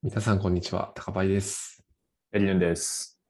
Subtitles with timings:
[0.00, 0.92] 皆さん、こんにちは。
[0.94, 1.84] 高林です。
[2.32, 3.20] エリヌンです。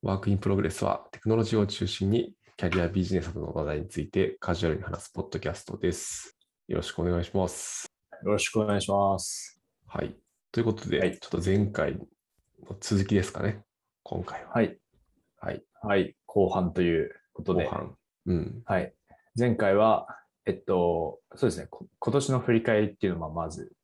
[0.00, 6.34] Work in Progress はテクノロジーを中心にキャリアビジネスなどの話題についてカジュアルに話すポッドキャストです。
[6.66, 7.92] よろしくお願いします。
[8.24, 9.60] よろしくお願いします。
[9.86, 10.16] はい。
[10.50, 13.62] ということで、はいちょっと前回の続きですかね。
[14.02, 14.52] 今回は。
[14.52, 14.78] はい。
[15.42, 15.62] はい。
[15.82, 16.16] はい。
[16.24, 17.64] 後半ということで。
[17.64, 17.94] 後半。
[18.24, 18.62] うん。
[18.64, 18.94] はい。
[19.38, 20.06] 前回は、
[20.46, 21.66] えっと、そうですね。
[21.68, 23.74] こ今年の振り返りっていうのをまあまず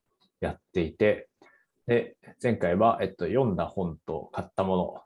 [0.40, 1.28] やっていて、
[1.90, 5.04] で、前回は、えっと、読んだ本と買ったも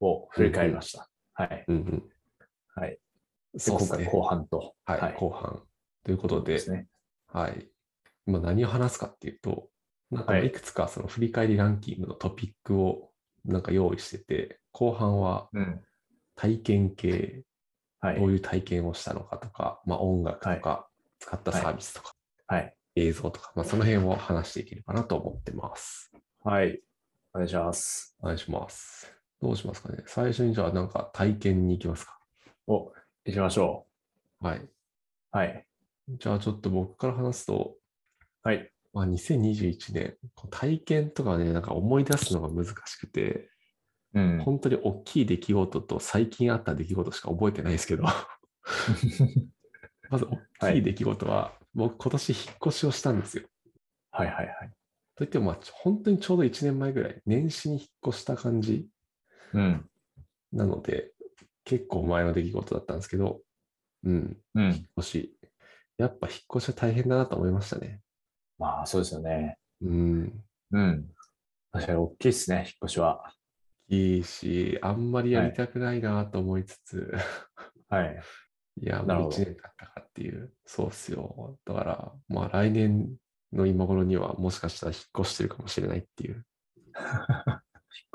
[0.00, 1.10] のを振り返りました。
[1.34, 1.64] はい。
[1.68, 2.02] うんうん。
[2.74, 2.98] はい。
[3.52, 4.04] でそうですね。
[4.04, 4.74] 今回後半と。
[4.86, 5.62] はい、後半。
[6.02, 6.58] ということで。
[7.28, 7.68] はい。
[8.26, 9.68] 今何を話すかっていうと、
[10.10, 13.10] なんかはいいくつかその振り返りランキングのトピックを
[13.44, 15.82] なんか用意してて、後半はうん。
[16.36, 17.42] 体験系、
[18.00, 18.32] はいどう。
[18.32, 20.88] いう体験をしたのかとか、まあ、音楽とか、
[21.18, 22.14] 使ったサービスとか、
[22.46, 22.74] はい。
[22.96, 26.13] 映像とか、まあ、その辺を話していければなと思ってます。
[26.46, 26.78] はい。
[27.32, 28.14] お願いします。
[28.20, 29.10] お願いします。
[29.40, 32.18] どうしますかね最初にじゃあなんか体験に行きますか
[32.66, 32.92] お、
[33.24, 33.86] 行きましょ
[34.40, 34.58] はい。
[34.58, 34.68] う。
[35.30, 35.66] はい。
[36.06, 37.76] じゃあちょっと僕から話すと、
[38.42, 38.70] はい。
[38.92, 40.18] まあ、2021年、
[40.50, 43.48] 体験とかね、なんか思い出すのが難しくて、
[44.12, 44.42] うん。
[44.44, 48.02] 本当に大きい出来事と最近あった出来事しか覚えてないですけど、
[50.10, 50.26] まず
[50.60, 53.44] 大きい出来事は、僕今年引っ越しをしたんですよ。
[54.10, 54.70] はいはいはい。
[55.16, 58.88] といっても、まあ、本当にちょうど1年前ぐらい、年始に引っ越した感じ
[59.52, 59.88] うん。
[60.52, 61.12] なので、
[61.64, 63.40] 結構前の出来事だったんですけど、
[64.04, 64.64] うん、うん。
[64.64, 65.36] 引っ越し。
[65.96, 68.00] やっぱ引っ越しは大変だなと思いましたね。
[68.58, 69.56] まあ、そうですよね。
[69.80, 70.44] うん。
[70.72, 71.08] うん。
[71.72, 73.32] 確かに大きいですね、引っ越しは。
[73.88, 77.12] いいし、あんまりやりたくないなと思いつつ、
[77.88, 78.20] はい。
[78.80, 81.58] い、や、もうなるほど1年経ったかっていう、そうっすよ。
[81.64, 83.16] だから、まあ来年
[83.54, 86.44] の今頃にはもしかしたら引っ越してるかもしれないっていう。
[86.94, 87.60] 引っ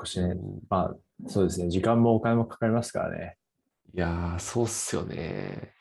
[0.02, 0.30] 越しね。
[0.30, 0.96] うんまあ、
[1.28, 1.68] そうですね。
[1.68, 3.36] 時間もお金もかかりますからね。
[3.94, 5.74] いやー、そうっすよね。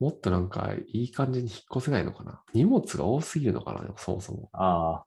[0.00, 2.42] もっとなんかいい感じに引っ越せないのかな。
[2.54, 4.48] 荷物が多すぎるのかな、そもそも。
[4.52, 5.06] ああ、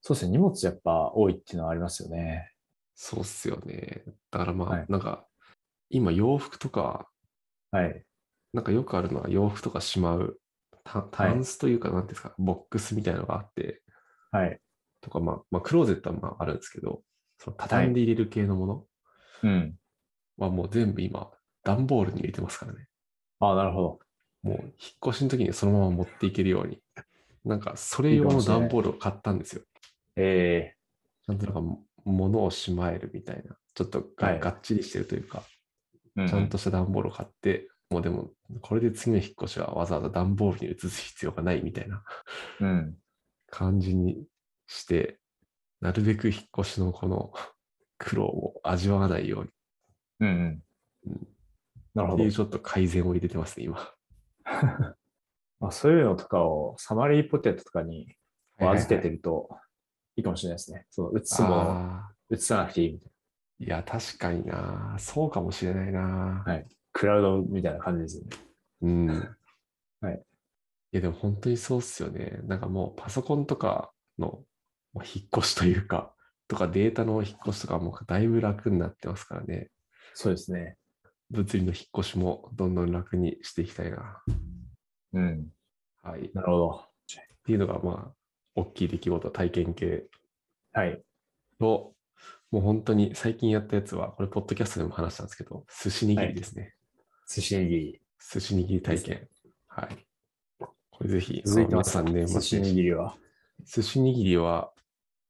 [0.00, 0.32] そうですね。
[0.32, 2.52] 荷物やっぱ多いっていうのはありますよね。
[2.94, 4.04] そうっすよね。
[4.30, 5.26] だからまあ、はいなんか、
[5.90, 7.08] 今洋服とか、
[7.70, 8.04] はい。
[8.52, 10.38] なんかよくあるのは洋服とかしまう、
[10.84, 13.82] たタンスというか、なんですか、ボックスみたいなのがあって、
[14.30, 14.60] はい。
[15.00, 17.02] とか、まあ、まあ、クローゼットはまああるんですけど、
[17.38, 18.86] その畳んで入れる系のもの
[19.42, 19.74] うん。
[20.38, 21.30] はもう全部今、
[21.64, 22.86] 段ボールに入れてますからね。
[23.40, 23.98] ああ、なるほど。
[24.42, 24.72] もう引っ
[25.08, 26.80] 越しの時にそのまま持っていけるように。
[27.44, 29.62] なんか、それ用の段ボールを買ったんですよ。
[30.16, 30.74] え
[31.26, 33.56] ちゃんとなんか、物をしまえるみたいな。
[33.74, 35.42] ちょっとが,、はいがっちりしてるというか、
[36.18, 38.30] えちゃんとした段ボールを買って、もうでも、
[38.60, 42.02] これで次の引っ越しはわざわざ段ボールに移す必要がないみたいな
[42.60, 42.96] うん。
[43.48, 44.24] 感じに
[44.66, 45.18] して、
[45.80, 47.32] なるべく引っ越しのこの
[47.98, 49.50] 苦労を味わわないように
[50.20, 50.28] うん。
[50.28, 50.62] うん。
[51.06, 51.28] うん
[51.94, 52.32] なるほどっていう。
[52.32, 53.94] ちょっと改善を入れてますね、今。
[55.60, 58.16] まあ、そういうのとかをサマリーポテトとかに
[58.58, 59.50] 預けてるると
[60.16, 60.86] いいかもしれないですね。
[60.90, 64.96] その移すもの移さなくていいみたいーいや、確かにな。
[64.98, 66.42] そうかもしれないな。
[66.44, 66.64] はいな。
[66.92, 68.36] クラウドみたいな感じですよね。
[68.82, 69.06] うん。
[70.00, 70.14] はい。
[70.14, 72.40] いや、でも本当にそうっすよね。
[72.44, 74.44] なんかもうパソコンとかの
[74.92, 76.14] まあ引っ越しというか、
[76.48, 79.70] とかデータの引っ越しとかもだいぶ楽になってますからね。
[80.14, 80.76] そうですね。
[81.30, 84.22] 物理の引っ越しもどんどん楽にしていきたいな。
[85.14, 85.48] うん。
[86.02, 86.26] はい。
[86.26, 86.92] っなるほど。
[87.44, 88.14] ていうのがまあ、
[88.54, 90.04] 大きい出来事、体験系
[90.72, 91.02] はい。
[91.58, 91.94] と、
[92.50, 96.74] もう本当に最近やったやつは、これ、ポッドキャストでも話したんですけど、寿司握りですね。
[97.26, 98.00] 寿司握り。
[98.18, 99.28] 寿司握り体験。
[99.68, 100.06] はい。
[100.58, 103.16] これぜひ、続いてます年末寿司握りは？
[103.64, 104.72] 寿司握りは、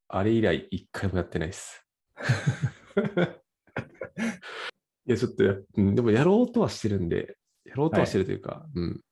[0.08, 1.86] あれ以来一回もやってないです。
[5.06, 9.04] いや、ちょっとや、うん、でもやろうとはしてるんで、やろうとはしてるというか、うん。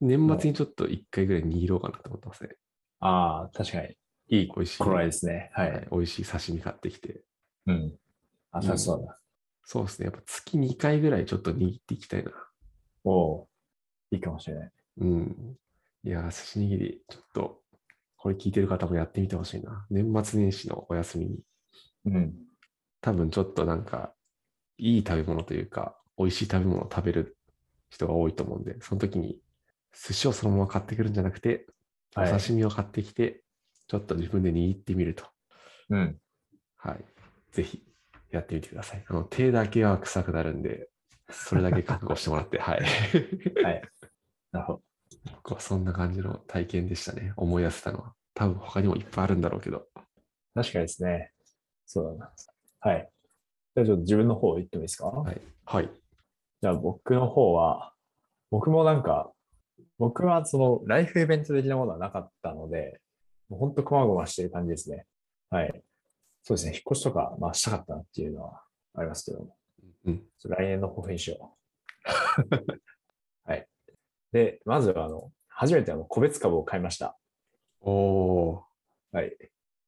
[0.00, 2.56] 年末にちょっと一回ぐらい握ろうかなと思ってますね。
[3.00, 3.96] ああ、確かに。
[4.28, 4.78] いい美味しい。
[4.78, 5.50] 頃合いですね。
[5.54, 5.72] はい。
[5.72, 7.22] はい美味しい刺身買ってきて。
[7.66, 7.98] うん。
[8.50, 9.18] あ、そうだ。
[9.64, 10.06] そうですね。
[10.06, 12.32] やっぱ月2回ぐらいちょっと握っていきたいな。
[13.04, 14.72] おおーいいかもしれない。
[14.98, 15.56] うん。
[16.04, 17.62] いやー、寿司握り、ちょっと、
[18.16, 19.86] これ聞いてる方もやってみてほしいな。
[19.90, 21.40] 年末年始のお休みに。
[22.04, 22.34] うん。
[23.00, 24.14] 多分ちょっとなんか、
[24.78, 27.38] いい食べ物というか、美味しい食べ物を食べる
[27.90, 29.40] 人が多いと思うんで、その時に
[29.92, 31.66] 寿司をそのまま買ってくるんじゃなくて、
[32.16, 33.42] おはい刺身を買ってきて、
[33.88, 35.26] ちょっと自分で握ってみると。
[35.88, 36.20] うん。
[36.76, 37.04] はい。
[37.52, 37.82] ぜひ
[38.36, 39.04] やってみてください。
[39.08, 40.88] あの、手だけは臭くなるんで、
[41.30, 42.82] それだけ覚悟してもらって、はい。
[43.62, 43.82] はい。
[44.52, 44.82] なるほど。
[45.36, 47.32] 僕はそんな感じの体験でしたね。
[47.36, 48.14] 思い出せたのは。
[48.34, 49.86] 多分他にもいっぱいあるんだろうけど。
[50.54, 51.32] 確かにですね。
[51.86, 52.32] そうだな。
[52.80, 53.10] はい。
[53.74, 55.40] じゃあちょっと自分の方言ってもいいですか、はい。
[55.64, 55.90] はい。
[56.60, 57.94] じゃあ僕の方は、
[58.50, 59.32] 僕もなんか、
[59.98, 63.00] 僕はそのライフイベント的なものはなかったので、
[63.48, 65.06] もう本当こまごましてる感じですね。
[65.50, 65.82] はい。
[66.44, 66.72] そうですね。
[66.74, 68.62] 引っ越しとか、まあしたかったなっていうのは
[68.94, 69.56] ありますけども。
[70.04, 70.22] うん。
[70.44, 71.56] 来年の抱負にしよ
[72.46, 72.54] う。
[73.50, 73.66] はい。
[74.30, 77.18] で、まずはあの、初めてあの個別株を買いました。
[77.80, 78.60] おー、
[79.12, 79.34] はい。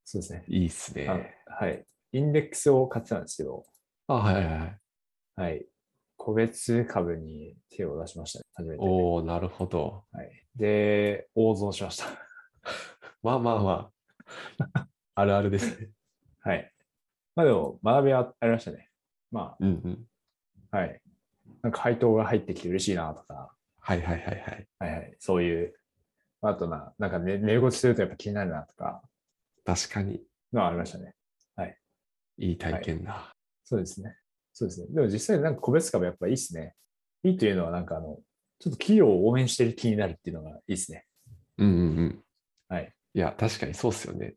[0.05, 0.45] そうですね。
[0.49, 1.37] いいっすね。
[1.47, 1.87] はい。
[2.13, 3.67] インデックスを買ってたんですけど、
[4.07, 4.81] あ、はいはいはい。
[5.37, 5.67] はい。
[6.17, 8.45] 個別株に手を出しましたね。
[8.55, 8.83] 初めて。
[8.83, 10.05] おー、なるほど。
[10.11, 10.47] はい。
[10.55, 12.07] で、大損しました。
[13.23, 13.93] まあまあま
[14.75, 14.89] あ。
[15.17, 15.91] あるあるですね。
[16.49, 16.73] はい。
[17.35, 18.89] まあでも、学びはありましたね。
[19.31, 20.07] まうんうん。
[20.71, 21.01] あ、はい。
[21.63, 24.67] なんか配当が入ってきて嬉しいなとか、はいはいはいはい。
[24.79, 25.17] はいはい。
[25.19, 25.75] そういう、
[26.43, 29.03] あとな、なんか寝寝言するとやっぱ気になるなとか、
[29.65, 30.23] 確かに、
[30.53, 31.17] のはありましたね。
[32.39, 33.33] いい体験だ。
[33.65, 34.17] そうですね。
[34.53, 34.87] そうですね。
[34.91, 36.75] でも実際なんか個別株やっぱいいっすね。
[37.23, 38.19] いいというのはなんかあの、
[38.59, 41.05] ちょっと企業を応援してる気になるっていうのがいいっすね。
[41.59, 42.25] うんうんうん。
[42.69, 42.93] はい。
[43.15, 44.35] いや、確かにそうっすよね。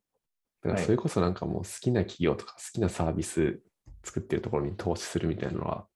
[0.61, 3.61] だからはいそれこそなんかもう好きな企業とか好きなサービス
[4.03, 5.87] 作ってるところに投資するみたいなのは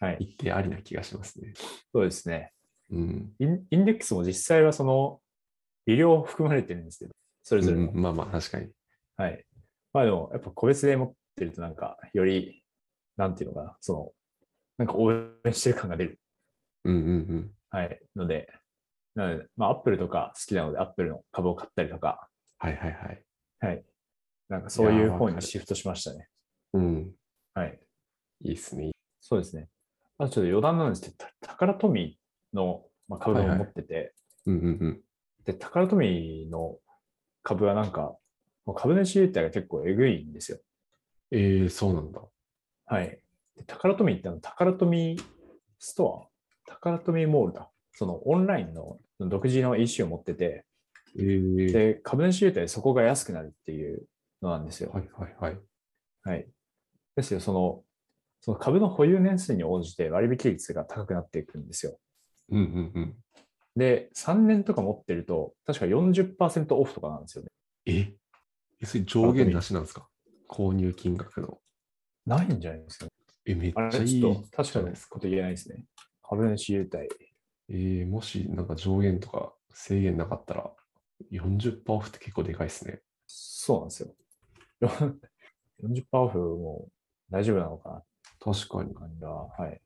[0.00, 0.16] はい。
[0.20, 1.52] 一定ありな気がしますね。
[1.92, 2.52] そうですね。
[2.90, 3.32] うん。
[3.38, 5.20] インインデックスも実際はその、
[5.86, 7.12] 医療含まれてるんですけど、
[7.42, 7.90] それぞれの。
[7.90, 8.68] うんまあまあ確かに。
[9.16, 9.44] はい。
[9.92, 12.62] まあでも、やっぱ個別で持ってるとなんか、より、
[13.16, 14.12] なんていうのかな、その、
[14.78, 16.20] なんか応援してる感が出る。
[16.84, 17.50] うんうんうん。
[17.70, 18.00] はい。
[18.14, 18.52] ので、
[19.16, 22.28] なので、まあ、アップルとか好きなので、アップルの株を買ったりとか、
[22.58, 23.24] はいはいはい。
[23.60, 23.84] はい。
[24.48, 26.28] なんかそういう方にシフトしましたね。
[26.72, 27.12] うん。
[27.54, 27.78] はい。
[28.42, 28.92] いいっすね。
[29.20, 29.68] そうですね。
[30.18, 34.14] あとちょっと余談なんですけど、たタカラトミーの、まあ、株を持ってて、
[34.46, 35.00] うんうんうん。
[35.44, 36.78] で、タカラトミーの
[37.42, 38.16] 株はなんか、
[38.64, 40.58] もう株主優待が結構えぐいんですよ。
[41.30, 42.22] ええそうなんだ。
[42.86, 43.20] はい。
[43.56, 45.22] でタカラトミーってあの、タカラトミー
[45.78, 46.28] スト
[46.66, 46.70] ア？
[46.70, 47.70] タカラトミーモールだ。
[47.92, 50.64] そのオンラインの独自の EC を持ってて、
[51.18, 54.06] ええで、株主優待でそこが安くなるっていう
[54.42, 54.90] のなんですよ。
[54.92, 55.58] はいはいはい。
[56.22, 56.48] はい。
[57.16, 57.84] ですよ、その、
[58.40, 61.98] その株の保有年数に応じて割引率が高くなっていくんですよ。
[62.50, 63.16] うんうんうん。
[63.76, 67.50] で、3年とか持ってると、確か40%オフとかなんですよね。
[67.86, 68.14] え？
[68.80, 70.08] えそれ上限なしなんですか？
[70.48, 71.60] 購入金額の。
[72.26, 73.10] ないんじゃないですかね。
[73.46, 75.84] え、めっちゃいい確かにこと言えないですね。
[76.22, 77.08] 株主優待。
[77.70, 80.70] えー、もしなんか上限とか制限なかったら
[81.30, 83.00] 40%オフって結構でかいですね。
[83.26, 84.14] そうなんですよ。
[84.86, 84.90] よ
[85.82, 86.88] 40%オフも
[87.30, 88.02] 大丈夫なのかな？
[88.40, 88.94] 確かに。
[88.94, 89.30] 感じが。
[89.30, 89.80] はい。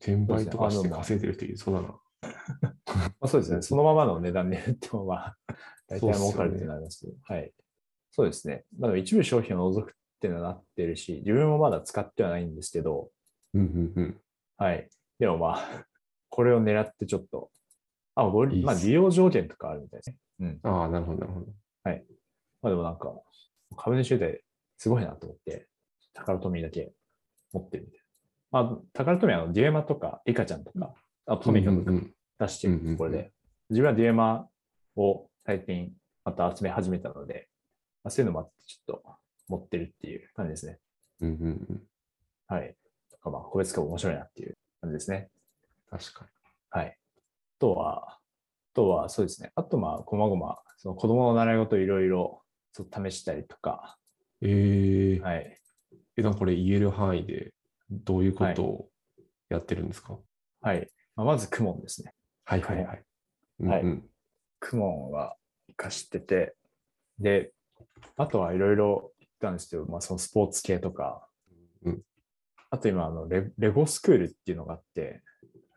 [0.00, 1.88] 転売とかして稼いでる人いるそうだな。
[2.86, 3.62] まあ、そうですね。
[3.62, 5.36] そのままの値段で売っても、まあ、
[5.88, 7.52] 大体儲かるってなりますけど、はい。
[8.10, 8.64] そうですね。
[8.78, 13.10] まあ、でも一部商品を除くっていうのはなってるし、自分もまだ使ってはないんですけど、
[13.54, 14.20] うんうんうん。
[14.56, 14.88] はい。
[15.18, 15.86] でもまあ、
[16.28, 17.50] これを狙ってちょっと、
[18.14, 20.16] あ、ごまあ、利用条件とかあるみたいですね。
[20.40, 20.60] うん。
[20.62, 21.46] ああ、なるほどなるほど。
[22.62, 23.12] まあでもなんか、
[23.76, 24.40] 株主優待
[24.76, 25.68] すごいなと思って、
[26.14, 26.92] タカラトミーだけ
[27.52, 28.00] 持ってるみたい
[28.52, 28.62] な。
[28.64, 30.94] まあ、タカラトミーはあのデュエマとか、リカちゃんとか、
[31.26, 31.92] あトミカとか
[32.40, 33.32] 出してるところで、うんうんう
[33.70, 34.48] 自分はデュエマ
[34.96, 35.92] を最近
[36.24, 37.48] また集め始めたので、
[38.04, 39.16] まあ、そういうのもあってちょっと
[39.48, 40.78] 持ってるっていう感じですね。
[41.20, 41.36] うんうん
[41.70, 41.82] うん。
[42.48, 42.76] はい。
[43.10, 45.30] とかまあ、個別株面白いなっていう感じですね。
[45.90, 46.26] 確か
[46.70, 46.86] はい。
[46.88, 48.20] あとは、あ
[48.74, 49.50] とはそうですね。
[49.54, 52.41] あとまあ、こまごま、その子供の習い事いろいろ
[52.72, 53.98] ちょっと試したりとか、
[54.40, 54.50] に。
[54.50, 55.58] えー、はい。
[56.16, 57.52] え、なんかこれ言える範囲で
[57.90, 58.88] どういうことを
[59.48, 60.18] やってるんですか？
[60.60, 60.88] はい。
[61.16, 62.14] まあ、まず、クモンですね。
[62.44, 62.86] はいはいはい。
[62.86, 63.02] はい
[63.60, 64.04] うんうん
[64.64, 65.36] クモンは
[65.66, 66.54] 活かしてて、
[67.18, 67.52] で、
[68.16, 71.26] あとはいろいろ言ったんですけど、まあ、そのスポーツ系とか、
[71.84, 72.02] うん
[72.70, 75.20] あと今あのレ、レゴスクールっていうのがあって、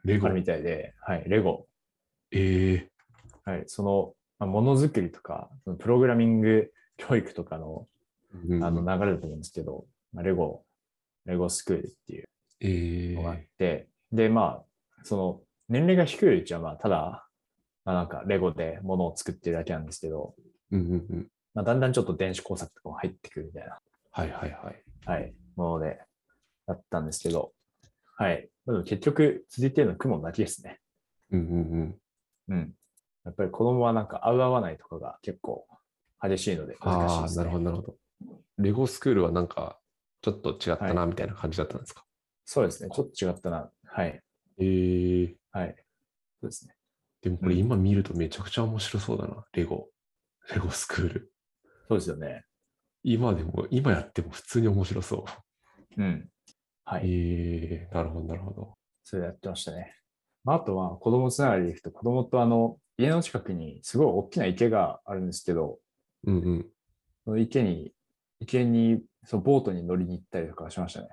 [0.03, 0.27] レゴ？
[0.27, 0.35] ある。
[0.35, 1.67] みたいで、はい、レゴ。
[2.31, 7.87] えーはい、その、まあ、ものづくりとか、そのプログラミング教育とかの
[8.61, 10.63] あの流れだと思うんですけど、まあ、レゴ、
[11.25, 12.25] レゴスクールっていう
[12.59, 17.27] えのがあっーて、で、まあ、その、年齢が低いうちは、まあ、ただ、
[17.85, 20.35] まあ、なんか、レゴで物を作ってるだけなんですけど、
[20.71, 21.27] うんうんうん。
[21.53, 23.79] まあ、だんだんちょっと電子工作とかも入ってくるみたいな、
[24.11, 24.83] はいはいはい。
[25.05, 25.99] はい、もので、
[26.67, 27.53] だったんですけど、
[28.17, 28.49] はい。
[28.65, 30.79] でも結局、続いてるのは雲だけですね。
[31.31, 31.99] うんうん
[32.49, 32.55] うん。
[32.55, 32.73] うん。
[33.25, 35.65] やっぱり子供はなんか合う合わないとかが結構
[36.29, 37.46] 激しいので難しいああ、ですね。
[37.46, 37.96] なるほどなるほど。
[38.58, 39.79] レゴスクールはなんか
[40.22, 42.05] ちょっと違ったはなみたいな感じだったんですか、
[42.46, 42.89] そうですね。
[42.91, 43.70] ちょっと違ったな。
[43.86, 44.22] はい。
[44.60, 45.75] えー、はい。
[46.41, 46.75] そうですね。
[47.22, 49.89] でもこれうん今見るとめちゃくちゃ面白そうだな、レゴ。
[50.53, 51.32] レゴスクール。
[51.88, 52.46] そうですよね。
[53.03, 55.25] 今でも、今やっても普通に面白そ
[55.98, 56.29] うん。
[56.86, 57.05] はう。
[57.05, 57.10] い。
[57.12, 58.74] ええなるほど、なるほど。
[59.03, 59.96] それやってましたね。
[60.44, 65.79] まあ、あとは子供つながりでいくと、子供とあの、家の近くにすごい大きな池があるんですけど、
[66.25, 66.65] うんうん。
[67.24, 67.94] その池に、
[68.39, 71.10] 池に、そう、ボートに乗りに行ったりとかしましたね。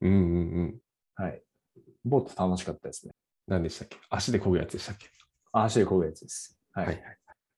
[0.00, 0.80] うんうんうん。
[1.14, 1.42] はい。
[2.04, 3.14] ボート楽しかったですね。
[3.46, 3.96] 何でしたっけ？
[4.10, 5.08] 足で漕ぐやつでしたっけ？
[5.52, 6.58] あ足で漕ぐやつです。
[6.72, 6.86] はい。
[6.86, 7.02] はい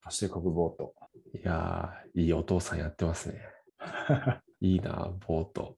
[0.09, 0.95] 足で漕ぐボート。
[1.35, 3.41] いやー、いいお父さんやってますね。
[4.61, 5.77] いいな、ボート。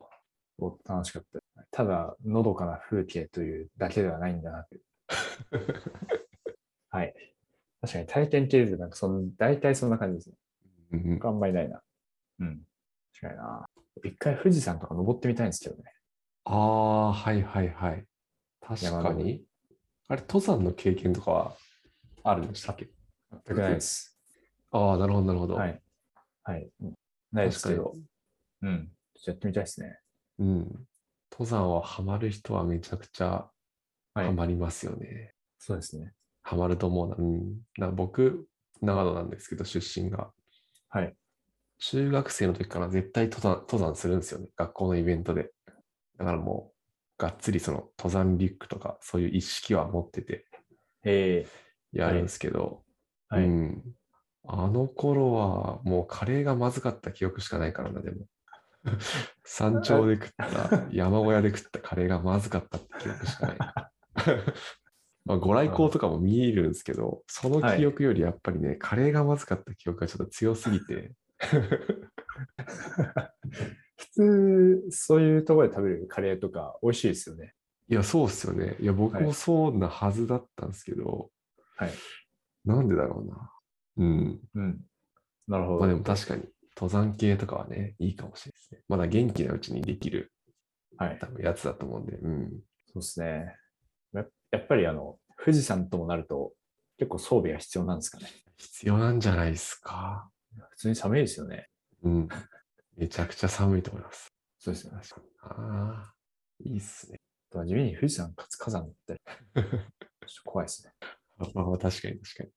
[0.58, 1.40] ボート楽しかった。
[1.70, 4.82] ただ、のどかな風景というだけではないんだなという。
[6.90, 7.14] はい。
[7.80, 10.36] 確かに体験系でなんかその、大体そんな感じですね。
[10.92, 11.80] うんうんあんまりないな。
[12.40, 12.60] うん。
[13.20, 13.66] 確かにな。
[14.04, 15.82] 一回富士山とか登ってみたいんですけどね。
[16.44, 18.04] ああ、はいはいはい。
[18.60, 19.44] 確かに。
[20.08, 21.56] あれ、登山の経験とかは
[22.24, 22.88] あるんでしたっけ
[23.30, 24.18] 全くないです。
[24.70, 25.54] ああ、なるほど、なるほど。
[25.54, 25.82] はい。
[26.44, 26.70] はい。
[26.80, 26.94] うん
[27.30, 27.94] ないですけど。
[28.62, 28.90] うん。
[29.14, 29.98] ちょっとやってみたいですね。
[30.38, 30.86] うん。
[31.30, 33.50] 登山はハマる人はめちゃくちゃ
[34.14, 34.26] はい。
[34.26, 35.34] ハマりますよね。
[35.58, 36.14] そうですね。
[36.42, 37.16] ハマると思うな。
[37.16, 37.60] うん。
[37.76, 38.48] な僕、
[38.80, 40.30] 長野なんですけど、出身が。
[40.88, 41.14] はい。
[41.78, 44.48] 中学生の時から絶対登山登山するんですよね。
[44.56, 45.52] 学校のイベントで。
[46.18, 46.72] だからも
[47.18, 50.46] う、がっつりその登山リュックとか、そういう意識は持ってて
[51.04, 51.46] え
[51.92, 53.44] やるんですけど、ー、はい。
[53.44, 53.82] うん。
[54.46, 58.26] あの頃はもうカレーがまずかった記憶しかないからな、でも。
[59.44, 63.58] 山頂で食った、山小屋で食ったカレーがまずかったって記憶しかない。
[65.24, 71.12] まあ、ご来光とかも見えるんですけど、その記憶よりやっぱりね、カレーがまずかった記憶がちょっと強すぎて、
[73.96, 77.54] 普通、そういうところで食べるカレーとか美味しいですよね。
[77.90, 78.76] いや、そうっすよね。
[78.80, 81.30] いや、僕はいもそうなはずだったんですけど、
[81.76, 81.90] はい。
[82.64, 83.50] なんでだろうな。
[83.96, 84.40] うん。
[84.54, 84.80] うん。
[85.46, 85.78] なるほど。
[85.80, 86.42] まあでも確かに、
[86.76, 88.80] 登山系とかはね、いいかもしれないですね。
[88.88, 90.32] まだ元気なうちにできる
[90.96, 91.18] はい。
[91.18, 92.50] 多分やつだと思うんで、うん。
[92.86, 93.56] そうですね。
[94.50, 96.52] ややっぱりあの、富士山ともなると、
[96.98, 98.26] 結構装備が必要なんですかね。
[98.56, 100.28] 必要なんじゃないですか。
[100.70, 101.68] 普通に寒いですよね。
[102.02, 102.28] うん。
[102.96, 104.32] めちゃくちゃ寒いと思います。
[104.58, 105.00] そうですよね。
[105.42, 106.14] ああ、
[106.64, 107.20] いいっすね。
[107.50, 109.20] あとは地味に富士山かつ火山って、
[109.54, 109.74] ちょっ
[110.44, 110.92] と怖いですね。
[111.54, 112.50] まあまあ確かに確かに。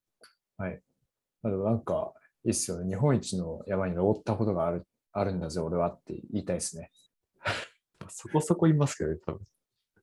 [1.43, 2.87] まあ、でもなんか、いいっすよね。
[2.87, 6.91] 日本一の山に登ったことがある、あるんだぜ、俺はって言いたいですね。
[7.99, 9.47] まあそこそこいますけどね、多分。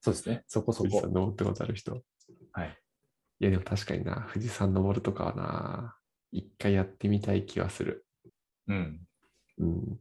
[0.08, 0.44] そうですね。
[0.46, 1.12] そこそこ富士山。
[1.12, 2.02] 登ったことある人。
[2.52, 2.78] はい。
[3.40, 5.96] いやでも確かにな、富士山登るとかはな、
[6.32, 8.06] 一回やってみたい気はする。
[8.66, 9.00] うん。
[9.58, 10.00] うん。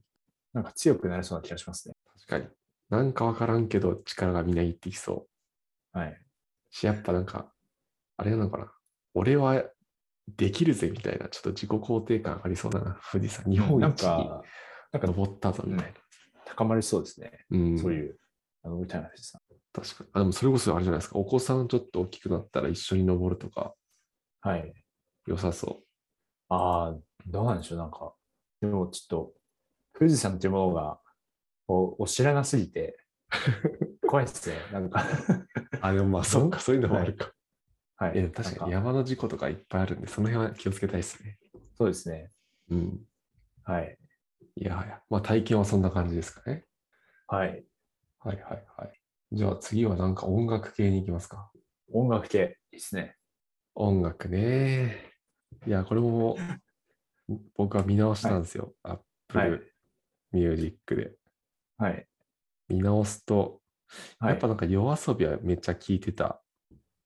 [0.54, 1.96] なんか強くなりそうな気がしますね。
[2.16, 2.48] 確かに。
[2.90, 5.28] なんかわからんけど力がみなぎってきそ
[5.94, 5.98] う。
[5.98, 6.22] はい。
[6.70, 7.52] し、やっぱなんか、
[8.18, 8.72] あれなのかな。
[9.14, 9.64] 俺は
[10.36, 13.00] できるぜみたいな、ちょっと自己肯定感ありそうだな。
[13.12, 14.42] 富士山、日本一にか、
[14.92, 16.00] なんか登ったぞみたいな。
[16.46, 17.46] 高まりそうですね。
[17.52, 17.78] うん。
[17.78, 18.20] そういう、
[18.64, 19.42] あの、みたいな富士山。
[19.77, 20.10] 確かに。
[20.13, 21.19] あ、でもそれこそあれじゃないですか。
[21.19, 23.75] お子さんちょっと大きくなったら一緒に登るとか
[24.41, 24.74] はい。
[25.27, 25.84] 良さそ
[26.50, 28.13] ああ、どうなんでしょう、なんか。
[28.60, 29.34] でもちょっと、
[29.98, 31.00] 富士山っていうものが、
[31.67, 32.98] こう、お知らなすぎて、
[34.07, 34.55] 怖いっすね。
[34.72, 35.05] なんか、う。
[35.81, 37.34] あ、でもまあそっか、 そういうのもあるか。
[37.98, 38.17] はい。
[38.17, 41.38] えでも確かになん山の事故とかいっぱいあるんで、その辺は気をつけたいですね。
[41.75, 42.31] そうですね。
[42.69, 43.05] うん。
[43.63, 43.98] はい。
[44.55, 45.01] いやはや。
[45.10, 46.65] まあ体験はそんな感じですかね。
[47.27, 47.65] はい。
[48.19, 49.01] はいはいはい。
[49.31, 51.51] じゃあ次はなんか音楽系に行きますか。
[51.93, 53.15] 音楽系、いいっすね。
[53.75, 55.12] 音楽ね。
[55.65, 56.38] いや、これも
[57.55, 58.74] 僕は見直したんですよ。
[58.84, 59.74] はい Apple
[60.31, 61.12] Music で。
[61.77, 62.07] はい。
[62.69, 63.62] 見直すと、
[64.19, 64.31] はい。
[64.31, 66.41] やっぱなんか夜遊びはめっちゃ聞いてた。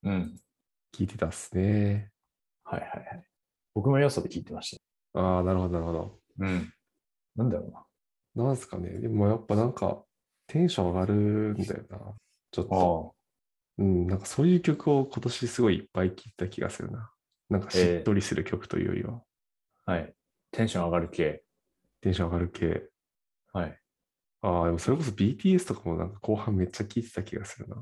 [0.04, 0.36] うん。
[0.94, 2.10] 聞いてたっすね。
[2.64, 3.24] はいはいはい。
[3.74, 4.78] 僕も要素で聞いてまし
[5.12, 5.20] た。
[5.20, 6.18] ああ、なるほどなるほど。
[6.38, 6.72] うん。
[7.36, 8.44] なんだろうな。
[8.44, 8.90] なんすかね。
[9.00, 10.04] でもやっぱなんか
[10.46, 11.98] テンション上がるんだよな。
[12.50, 13.14] ちょっと。
[13.78, 17.10] うん、なんかそういう曲を今年すごいいっぱい聴いた気がするな。
[17.48, 19.22] なんかしっとりする曲というよりは、
[19.84, 20.14] はい。
[20.52, 21.42] テンション上がる系。
[22.00, 22.88] テンション上がる系。
[23.52, 23.78] はい。
[24.42, 27.76] ああ、でもそれこそ BTS とかもなんか後半めっちゃ聴いてた気がするな。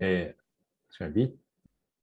[0.00, 1.34] えー、確かに、ビ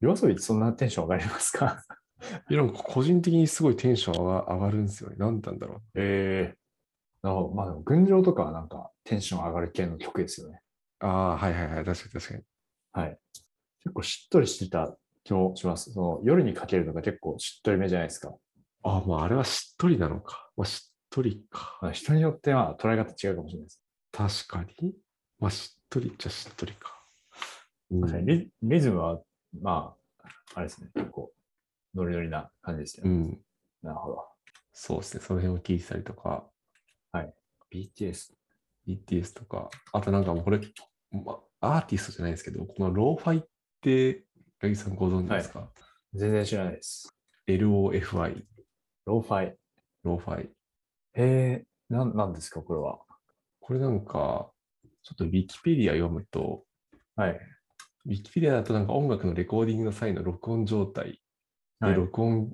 [0.01, 1.83] 夜遊びってそんなテンション上がりますか？
[2.49, 5.15] いや、個人的にすごいテンション上が上がるんですよね。
[5.17, 6.58] なんなんだろええ
[7.21, 7.49] なるほど。
[7.53, 10.61] まあでも、群青とかはなんかテンション上がる系の曲ですよね。
[11.01, 11.05] う。
[11.05, 11.85] ああ、はいはいはい。
[11.85, 12.43] 確かに確かに。
[12.93, 13.19] はい。
[13.83, 15.91] 結構しっとりしてた気もします。
[15.91, 18.33] その夜にかけるのが結構しっとりめじゃないですか。
[18.83, 20.49] ああ、まああれはしっとりなのか。
[20.55, 21.77] まあしっとりか。
[21.81, 23.83] まあ、人によっては捉え方違うかもしれないです。
[24.11, 24.93] 確かに。
[25.39, 26.95] まあしっとりっちゃしっとりか。
[27.91, 29.19] うんリ、リズムは、
[29.61, 30.89] まあ、あれですね。
[30.93, 31.31] 結構、
[31.95, 33.09] ノリノリな感じですよね。
[33.11, 33.41] うん。
[33.81, 34.25] なるほど。
[34.73, 35.23] そうですね。
[35.23, 36.48] その辺を聞いてたりとか。
[37.71, 37.91] はい。
[37.95, 38.33] BTS。
[38.87, 40.59] BTS とか、あとなんかもうこれ、
[41.11, 43.43] ま、アーティストじゃないですけど、このローファイっ
[43.81, 44.25] て、
[44.59, 45.69] 八木さんご存知ですか、
[46.13, 47.15] 全然知らないです。
[47.47, 48.43] ?LOFI、
[49.05, 49.55] ローファイ。
[50.03, 50.49] ローファイ。
[51.15, 52.99] えー、なん、なんですか、これは？
[53.59, 54.51] これなんか、
[55.03, 56.63] ちょっと Wikipedia 読むと、
[57.15, 57.39] はい。
[58.07, 61.21] Wikipedia だとなんか音楽のレコーディングの際の録音状態
[61.81, 61.95] で、はい。
[61.95, 62.51] 録音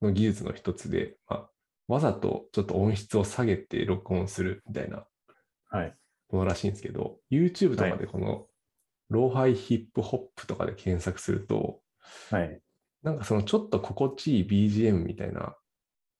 [0.00, 1.50] の技術の一つで、まあ、
[1.88, 5.06] わざとちょっと音質を下げて録音するみたいな
[5.74, 5.94] はい。
[6.30, 8.46] ものらしいんですけど、YouTube とかでこの
[9.10, 11.80] ローファイヒップホップとかで検索すると、
[12.30, 12.60] はい。
[13.02, 15.56] なんかそのちょっと心地いい BGM みたいな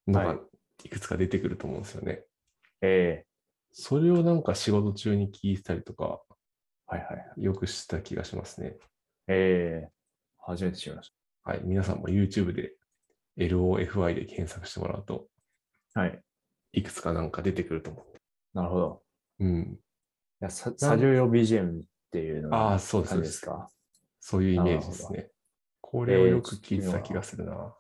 [0.07, 0.41] のはが
[0.85, 2.23] いくつか出てくると思うんですよね。
[2.81, 3.25] え
[3.73, 7.43] それをなんか仕事中に聞いたりとか、ー、はいはいはい。
[7.43, 8.77] よくした気がしますね。
[9.27, 9.91] えー、
[10.39, 11.61] 初めて知りましはい。
[11.65, 12.75] 皆さんも YouTube で
[13.39, 15.34] LOFI で検索してもらうと、た。
[15.95, 16.21] はい。
[16.73, 18.05] いくつかなんか出てくると思
[18.53, 19.03] なるほど。
[19.41, 19.45] う。
[19.45, 19.61] うん。
[19.63, 19.77] い
[20.41, 23.19] やさ作業用 BGM っていうのがああ、そうです。
[23.21, 23.71] ですすか？
[24.21, 25.31] そういうイメージですね。
[25.81, 27.75] これをよく聞いてた気がするな。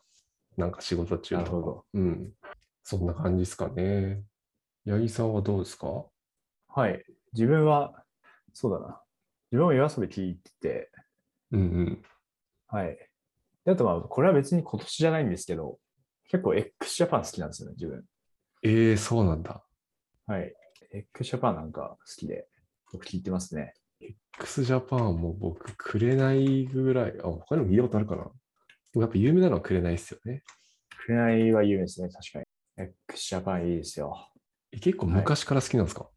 [0.56, 1.50] なんか仕事中とか。
[1.50, 2.32] なるほどうん。
[2.84, 4.22] そんな感じですかね。
[4.86, 6.06] 八木さんはどうですか？
[6.68, 7.04] はい。
[7.32, 8.04] 自分は、
[8.52, 9.00] そうだな。
[9.50, 10.90] 自分も夜遊び聞いてて、
[11.50, 12.02] うんうん。
[12.68, 12.96] はい。
[13.64, 15.78] であとまあ、これは別に今年じゃないんですけど、
[16.28, 18.04] 結構 x ジャパン好きなんですよね、自分。
[18.62, 19.62] ええそうなんだ。
[20.26, 20.54] はい。
[20.90, 22.48] x ジャパンなんか好きで、
[22.92, 23.74] 僕聞いてますね。
[24.00, 28.24] X ジャパンも僕、くれないぐらい、あ、他にも見たことあるかな。
[28.24, 28.30] で
[28.94, 30.42] もやっぱ有名なのはくれないですよね。
[31.06, 32.44] くれないは有名ですね、確かに。
[33.08, 34.30] x ジャパンいいですよ。
[34.72, 36.08] え結構昔から好きなんですか、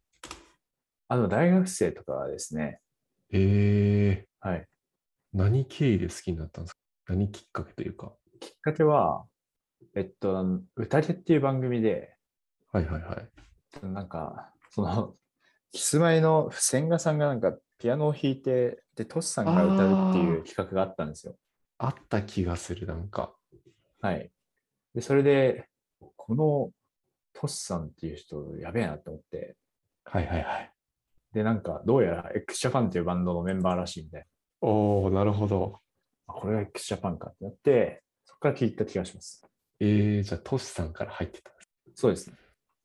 [1.08, 2.80] あの、大学生とかですね。
[3.30, 4.66] ええはい。
[5.32, 6.78] 何経緯で好きになったんですか？
[7.08, 8.14] 何きっかけというか。
[8.40, 9.26] きっかけは、
[9.94, 10.44] えっと、
[10.76, 12.14] 歌でっていう番組で、
[12.72, 13.22] はいはいは
[13.82, 13.86] い。
[13.86, 15.14] なんか、その、
[15.72, 21.36] キスマイの千賀さんがなんかピアノを弾いて、で、トシさんが歌うっていう企画があったんですよ。
[21.78, 23.34] あった気がする、なんか。
[24.00, 24.30] はい。
[24.94, 25.68] で、それで、
[26.16, 26.70] この
[27.32, 29.56] トシさんっていう人、やべえなって思って、
[30.04, 30.72] はいはいはい。
[31.32, 34.26] で、なんか、どうやら x ジャパンっていうバンドのメンバーらしいんで、
[34.60, 35.80] おー、なるほど。
[36.26, 39.47] あこれが x ジャパンかってなって、そこから聞いた気がします。
[39.80, 41.68] えー、じゃあ、トシさんから入ってたんです。
[41.94, 42.36] そうですね。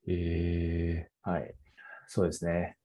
[0.06, 1.54] えはい。
[2.06, 2.76] そうですね。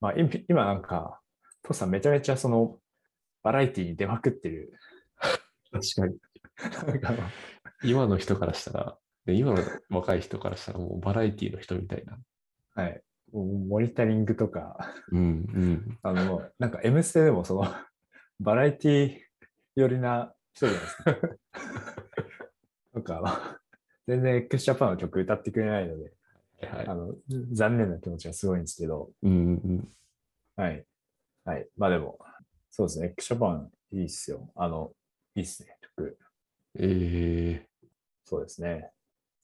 [0.00, 1.20] まあ、今今なんか、
[1.62, 2.78] トシさんめちゃめちゃその、
[3.42, 4.72] バラエティに出まくってる。
[5.72, 7.30] ー、 確かに。
[7.90, 12.18] 今の人からしたら、で今の若い人からしたらもうバラエティの人みたいな。
[12.74, 13.02] はい。
[13.32, 15.98] モニタリングとか、うんうん。
[16.02, 17.74] あの、なんか M ステでもその、
[18.40, 19.20] バラエティ
[19.74, 22.05] 寄りな人じゃないですか。
[22.96, 23.60] なんか
[24.08, 26.12] 全然 x ジャパンの曲歌ってくれないので、
[26.66, 26.94] はいあ。
[26.94, 27.14] の、
[27.52, 29.88] 残念な気持ちがすごいんですけど、うんうん。
[30.56, 30.86] はい。
[31.44, 31.68] はい。
[31.76, 32.18] まあでも、
[32.70, 33.08] そうですね。
[33.08, 34.50] x ジャパンいいっすよ。
[34.56, 34.92] あの、
[35.34, 36.18] いいっすね、曲。
[36.78, 37.66] え
[38.24, 38.90] そうですね。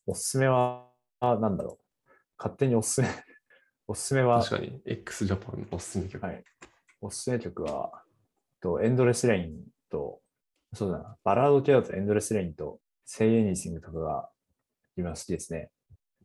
[0.06, 0.88] おすすめは、
[1.20, 2.10] あなんだろう。
[2.38, 3.08] 勝手におすすめ、
[3.86, 6.24] おすすめー、は、確かに、x ジャパンのおすすめ曲。
[6.24, 6.42] はい
[7.04, 8.02] おすすめ曲は、
[8.60, 10.22] と Endless Rain と、
[10.72, 14.28] そうだな、バラード系だと Endless Rain と、 Say Anything とかが
[14.96, 15.70] 今好きですね。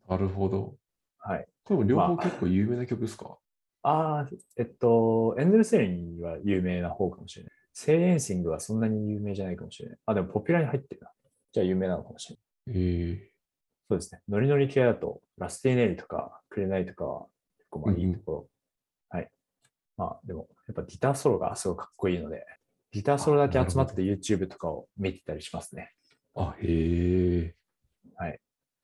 [0.07, 0.75] なるほど。
[1.19, 1.47] はい。
[1.63, 3.37] これも両方まあ結構有名な曲ですか、
[3.83, 7.53] ああ、えっと、 Endless Rain は有名な方かもしれない。
[7.73, 9.97] Say Anything はそんなに有名じゃないかもしれない。
[10.05, 11.11] あ、でもポピュラーに入ってるな。
[11.51, 12.35] じゃあ有名なのかもしれ
[12.73, 12.81] ない。
[12.81, 13.31] え
[13.89, 14.21] そうですね。
[14.27, 18.47] ノリノリ系だと、 Rusty Nail とか、クレナイとかは結構まあいいところ。
[19.09, 19.29] はい。
[19.95, 22.45] まあでも、やっぱギターソロがすごいかっこいいので、
[22.91, 25.93] ギターソロだけ集まって YouTube とかを見てたりしますね。
[26.37, 27.55] ー、あ、へえ。
[28.15, 28.39] はい。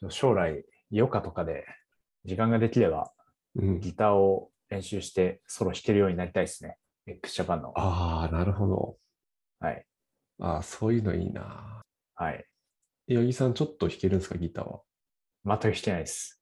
[0.10, 1.66] 将来、余暇とかで
[2.26, 3.12] 時間ができれば、
[3.56, 3.80] うん。
[3.80, 6.78] ギターを練習してソロ弾けるようになりたいですね。
[7.06, 7.74] x ジャパンの。
[7.76, 8.98] ああ、なるほど。
[9.60, 9.86] はい。
[10.40, 11.82] ああ、そういうのいいな。
[12.16, 12.46] はい。
[13.08, 14.82] え八木さん、ちょっと弾けるんですか、ギターは？
[15.46, 16.42] 全く弾けないです。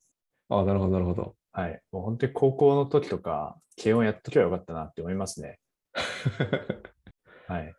[0.50, 1.36] ああ、なるほど、なるほど。
[1.52, 1.82] はい。
[1.91, 5.60] もう本当に高校の時とか、軽音やっとけばよかったなって思いますね。
[7.47, 7.76] はい。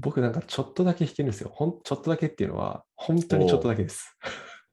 [0.00, 1.50] 僕なんかちょっとだけ弾けるんですよ。
[1.52, 4.16] ほんちょっとだけっていうのは、本当にちょっとだけです。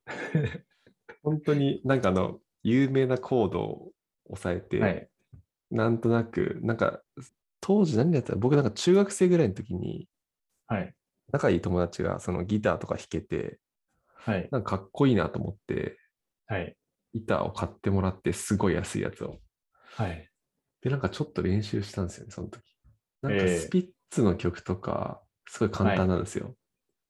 [1.24, 3.92] 本当になんかあの、有名なコードを
[4.26, 5.10] 押さえて、はい。
[5.72, 7.02] なんとなく、なんか、
[7.60, 10.08] 当時何やったら、僕なんか中学生ぐらいの時に、
[10.68, 10.94] はい。
[11.32, 13.60] 仲いい友達がそのギターとか弾けて、
[14.14, 14.48] はい。
[14.52, 15.98] なんかかっこいいなと思って、
[16.48, 16.78] はい。
[17.14, 19.40] ギターを買ってもらって、すごい安いやつを。
[19.74, 20.30] はい。
[20.82, 22.64] で、なんかちょっと練習したんですよね、その時。
[23.22, 26.56] なんかええスピッツの曲とか、すごい簡単なんですよ。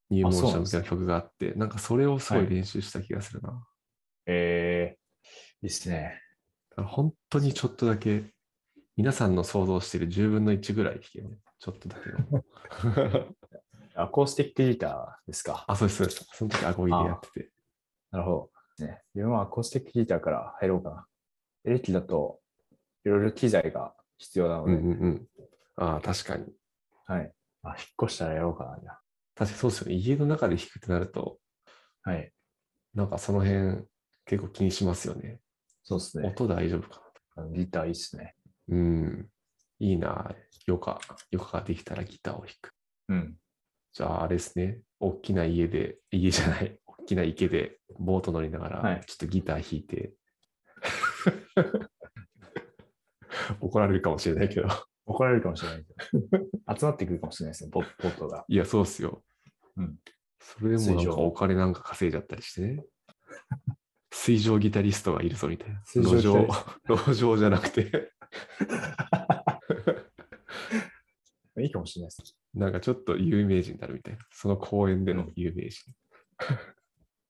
[0.10, 3.66] ニューモーションみたいな曲があって、なんかそれをすごい練習した気がするな。
[4.26, 6.20] えー、いいっすね。
[6.78, 8.24] 本当にちょっとだけ、
[8.98, 11.38] 皆さんの想像している10分の1ぐらい弾けるね。
[11.60, 13.26] ちょっとだけの。
[13.98, 15.64] アコースティックギターですか。
[15.68, 16.28] あ、そうです、そうです。
[16.34, 17.52] その時アコギでやってて。
[18.12, 18.86] なるほど。
[18.86, 21.08] ね、自分はアコースティックギターから入ろうかな。
[21.64, 22.42] エレキだと、
[23.06, 25.28] いろいろ機材が必要なので、うんうんうん。
[25.78, 26.46] ああ、確かに。
[27.06, 27.32] はい。
[27.64, 28.92] あ、引っ越したらやろうかな、じゃ
[29.36, 29.94] 確かにそうですよね。
[29.96, 31.40] 家の中で弾くってなると、
[32.04, 32.12] あ。
[32.12, 32.32] はい。
[32.94, 33.84] なんかその辺
[34.26, 35.40] 結構気にしますよね。
[35.84, 36.28] そうですね。
[36.28, 37.02] 音大丈夫か
[37.36, 38.36] あのギターいいっすね。
[38.68, 38.78] な。
[38.78, 39.30] うん。
[39.80, 40.36] いいな。
[40.68, 41.00] 余暇、
[41.32, 42.72] 余暇ができたらギターを弾く。
[43.10, 43.36] うん。
[43.94, 44.80] じゃあ、あれですね。
[45.00, 50.14] 大きな家で、家じゃない、大きな池でボート乗りながら、はいちょっとギター弾いて、
[53.60, 54.68] 怒られるかもしれないけど。
[55.06, 56.46] 怒られるかもしれないけど。
[56.78, 58.46] 集まってくるかもしれないですね、ボボットが。
[58.48, 59.24] いや、そうっすよ。
[59.78, 59.98] うん。
[60.40, 62.84] それでもなんかお金なんか稼いじゃったりしてね。
[64.12, 65.82] 水上ギタリストがいるぞみたいな。
[65.86, 66.48] 水上路
[66.88, 68.12] 上路上じゃなくて、
[71.62, 72.38] いいかもしれないです。
[72.54, 74.20] なんかちょっと有名人になるみたいな。
[74.32, 75.92] その公園での有名人。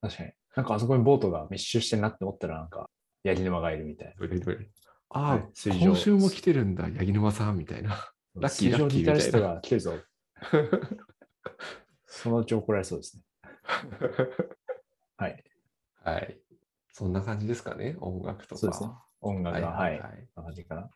[0.01, 0.31] 確かに。
[0.55, 2.89] なんかあそこにボートが密集してんなって思ったら、なんか、
[3.23, 4.69] ヤギ沼がいるみたいどれどれ
[5.09, 7.89] ああ、はい今週も来てるんだ、八木沼さんみたいな。
[7.89, 7.95] な。
[8.35, 9.93] ラッキー水上ギタリストラッが来てるぞ。
[12.05, 13.23] そのうち怒られそうですね。
[15.17, 15.43] はい。
[16.03, 16.39] はい。
[16.91, 18.59] そんな感じですかね、音楽とか。
[18.59, 18.89] そうですね
[19.21, 19.99] 音楽が、はい。
[19.99, 20.27] はい。
[20.35, 20.89] 感じかな。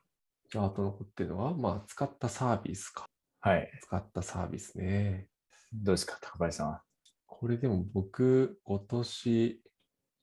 [0.50, 3.06] じゃあ、あと残ってるのは、まあ、使ったサービスか。
[3.42, 3.72] はい。
[3.82, 5.30] 使ったサービスね。
[5.74, 6.84] どうですか、高林さんは？
[7.26, 9.64] これでも僕、今年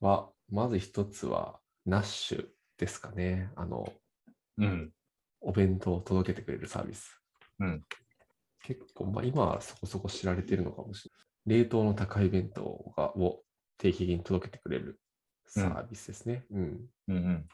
[0.00, 3.50] は、まず一つは、ナッシュですかね。
[3.56, 3.92] あの、
[4.58, 4.92] うん。
[5.40, 7.20] お弁当を届けてくれるサービス。
[7.60, 7.84] うん。
[8.64, 11.12] 結構、まあ、今はそこそこ知られてるのかもしれ
[11.54, 11.58] ない。
[11.60, 13.42] 冷凍の高い弁当がを
[13.78, 14.98] 定期的に届けてくれる
[15.46, 16.44] サービスですね。
[16.50, 16.86] うん。
[17.08, 17.48] うんうん。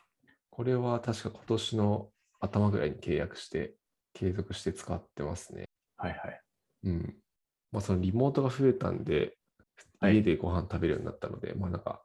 [0.51, 2.09] これは確か今年の
[2.41, 3.75] 頭ぐらいに契約して、
[4.15, 5.65] 継続して使ってますね。
[5.97, 6.41] はいはい。
[6.85, 7.17] うん。
[7.71, 9.37] まあ、そのリモートが増えたんで、
[10.01, 12.03] はい家でご飯食べるようになったので、まあなんか、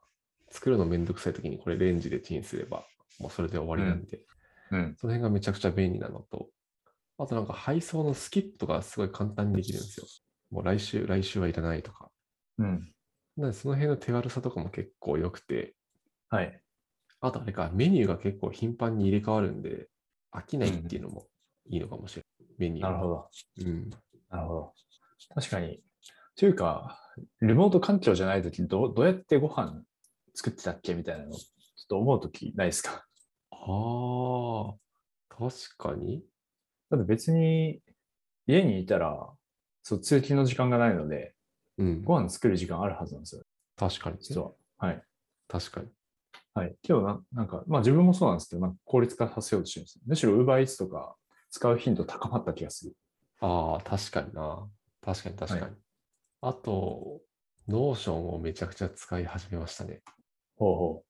[0.50, 2.84] 作るのめんどくさい時にこれレンジでチンすれば、
[3.18, 4.20] もうそれで終わりなんで、
[4.70, 4.94] うん。
[4.96, 6.48] その辺がめちゃくちゃ便利なのと、
[7.18, 10.06] あとなんか配送のスキットがすごい簡単にできるんですよ。
[10.50, 12.10] もう来週、来週はいらないとか。
[12.58, 12.92] うん。
[13.36, 15.74] なのでその辺の手軽さとかも結構良くて、
[16.28, 16.60] はい。
[17.20, 19.88] あとあれか、メニューが結構頻繁に入れ替わるんで、
[20.32, 21.26] 飽きないっていうのも
[21.68, 22.48] いいのかもしれない。
[22.58, 22.90] メニューが。
[22.90, 23.28] なるほど。
[23.58, 23.90] うん。
[24.30, 24.72] なるほど。
[25.34, 25.82] 確かに。
[26.36, 27.00] というか、
[27.42, 29.82] リモート環境じゃないときどう、どうやってご飯
[30.34, 33.07] 作ってたっけみたいなの、ちょっと思うときないですか？
[33.66, 34.74] ああ、
[35.28, 36.24] 確かに。
[36.90, 37.80] だって別に
[38.46, 39.30] 家にいたら、
[39.82, 41.34] そう、通勤の時間がないので、
[41.78, 42.02] うん。
[42.02, 43.42] ご飯作る時間あるはずなんですよ、
[43.76, 44.22] 確かにね。
[44.22, 44.52] 実は。
[44.78, 45.02] はい。
[45.48, 45.88] 確かに。
[46.54, 46.76] はい。
[46.82, 50.00] けどな、なんか、まあ自分もそうなんですけど、なんか効率化させようとしてるんです。
[50.06, 51.16] むしろ Uber Eats とか
[51.50, 52.96] 使う頻度高まった気がする。
[53.40, 54.68] ああ、確かにな。
[55.02, 55.60] 確かに確かに。
[55.62, 55.72] はい
[56.40, 57.20] あと、
[57.66, 60.02] Notion をめちゃくちゃ使い始めましたね。
[60.56, 61.04] ほうほ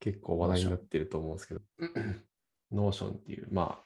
[0.00, 1.60] 結構話題になってると思うんですけど。
[2.72, 3.84] Notion っていう、まあ、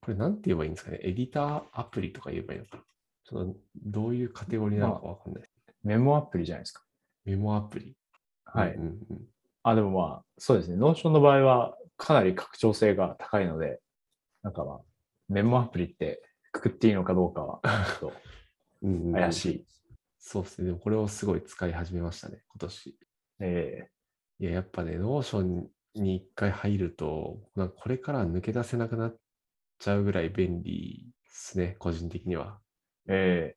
[0.00, 1.00] これなんて言えばいいんですかね？
[1.02, 2.82] エディターアプリとか言えばいいのかな。
[3.24, 5.42] ちょっとどういうカテゴリーなのかわかんない。
[5.42, 5.46] う。
[5.86, 6.82] メモアプリじゃないですか。
[7.24, 7.96] メモアプリ。
[8.44, 8.74] はい。
[8.74, 9.20] うんうんうん
[9.64, 10.76] あ、でもまあ、そうですね。
[10.76, 13.80] Notion の場合はかなり拡張性が高いので、
[14.42, 14.80] なんかまあ、
[15.28, 17.60] メモアプリってくくっていいのかどうかは、
[18.00, 18.12] ちょっ
[18.82, 19.66] うんうんうんと怪しい。
[20.18, 20.66] そうですね。
[20.66, 22.98] でもこれをすごい使い始めましたね、今年。
[23.38, 23.88] え
[24.42, 29.16] いや、やっぱね、 Notion に一回入ると、なんかこれから抜け出せなくなっ
[29.78, 32.58] ちゃうぐらい便利ですね、個人的には。
[33.08, 33.56] ー、え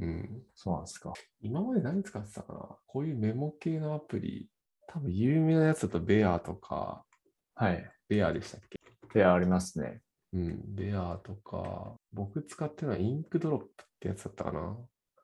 [0.00, 0.08] うん。
[0.08, 1.14] ー、そうなんですか。
[1.40, 2.58] 今まで何使ってたかな？
[2.86, 4.50] こういうメモ系のアプリ、
[4.86, 7.06] 多分有名なやつだと Bear とか、
[7.54, 7.90] はい。
[8.06, 8.78] Bear でしたっけ？
[9.14, 10.02] で、ありますね。
[10.34, 14.76] うん、 Bear とか、僕使ってるのは Inkdrop ってやつだったかな？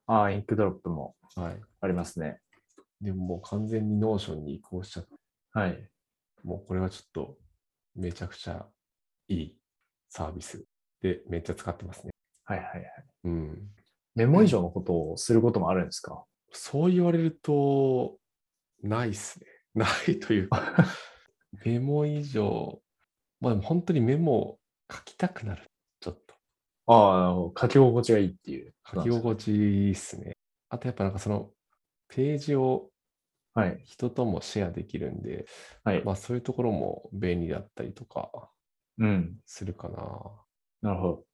[0.07, 1.61] ああ、 Inkdrop もはい。
[1.83, 2.41] ありますね。
[3.05, 5.11] でももう完全に Notion に移行しちゃって、
[5.53, 5.91] はい。
[6.43, 7.37] もうこれはちょっと
[7.95, 8.67] めちゃくちゃ
[9.29, 9.57] いい
[10.09, 10.65] サービス
[11.03, 12.13] でめっちゃ使ってますね。
[12.45, 12.85] はいはいはい。
[13.25, 13.69] うん。
[14.15, 16.25] メモ以上のことをすることもあるんですか？
[16.51, 18.17] そう言われると、
[18.83, 19.47] ないっすね。
[19.75, 20.63] ないというか、
[21.65, 22.81] メモ以上、
[23.41, 24.59] まあでも本当にメモを
[24.91, 25.69] 書きたくなる。
[26.01, 26.35] ちょっと。
[26.87, 28.73] ああ、書き心地がいいっていう。
[28.87, 30.33] 書き心地いいっすね。
[30.69, 31.51] あとやっぱなんかその、
[32.09, 32.91] ページを
[33.55, 33.85] はい。
[33.85, 35.47] 人ともシェアできるんで、
[35.85, 36.05] はい。
[36.05, 38.53] まあそういうところも便利だったりとか
[38.99, 39.41] うん。
[39.47, 40.47] するかな。
[40.83, 41.27] なるほど。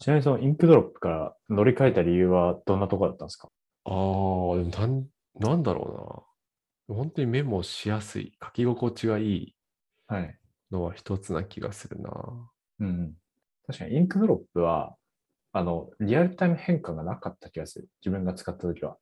[0.00, 3.50] ちなみにそのインクドロップから乗り換えた理由はどんなところだったんですか？
[3.84, 6.26] ああ、でもなん、なんだろ
[6.88, 6.96] うな。
[6.96, 9.56] 本当にメモしやすい、書き心地がいい。
[10.70, 12.50] のは一つな気がするな。
[12.78, 13.14] うん。
[13.66, 14.96] 確かにインクドロップは、
[15.52, 17.90] あの、リアルタイム変換がなかった気がする。
[18.02, 18.98] 自分が使ったときは。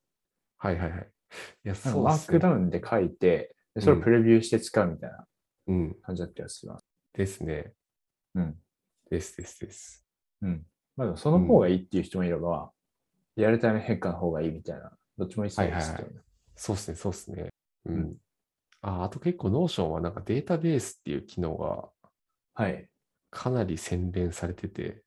[0.59, 1.13] はいはいはい。
[1.65, 2.51] いや、なんかそうっすねマークダ。
[2.53, 5.27] ウンで書いて、でそれをプレビューして使うみたいな
[5.69, 5.95] うん。
[6.03, 6.81] 感じだった気がするな。
[7.13, 7.73] ですね。
[8.35, 8.57] うん。
[9.11, 10.07] ですですです。
[10.43, 10.67] うん。
[10.97, 12.73] まあでもその方がいいっていう人もいれば、
[13.37, 16.21] リアルタイム変換の方がいいみたいな、どっちもいいそうですけどね。
[16.57, 17.49] そうっすね、そうっすね。
[17.87, 17.95] うん。
[17.95, 18.17] うん
[18.81, 21.91] あ、あと結構 Notion はなんかデータベースっていう機能が
[22.55, 22.89] はい。
[23.31, 25.03] かなり洗練されてて、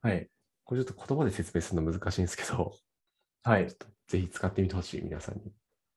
[0.00, 0.30] はい。
[0.64, 2.72] これちょっと言葉で説明するの難しいんですけど、
[3.42, 3.74] はいちょ。
[3.74, 5.52] っとぜひ使ってみてほしい、皆さんに。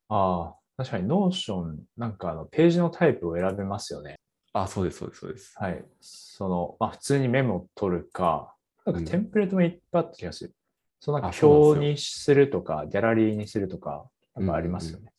[0.09, 4.15] ああ、確かに Notion、なんかあの、ページのタイプを選べますよね。
[4.53, 5.53] あ、そうです、そうです、そうです。
[5.55, 5.85] はい。
[6.01, 10.53] その、まあ普通にメモを取るか、なんかテンプレートもいっぱいあった気がする。
[10.99, 15.11] そのなんそうなんですよ表にするとか、ギャラリーにするとか、なんかありますよね。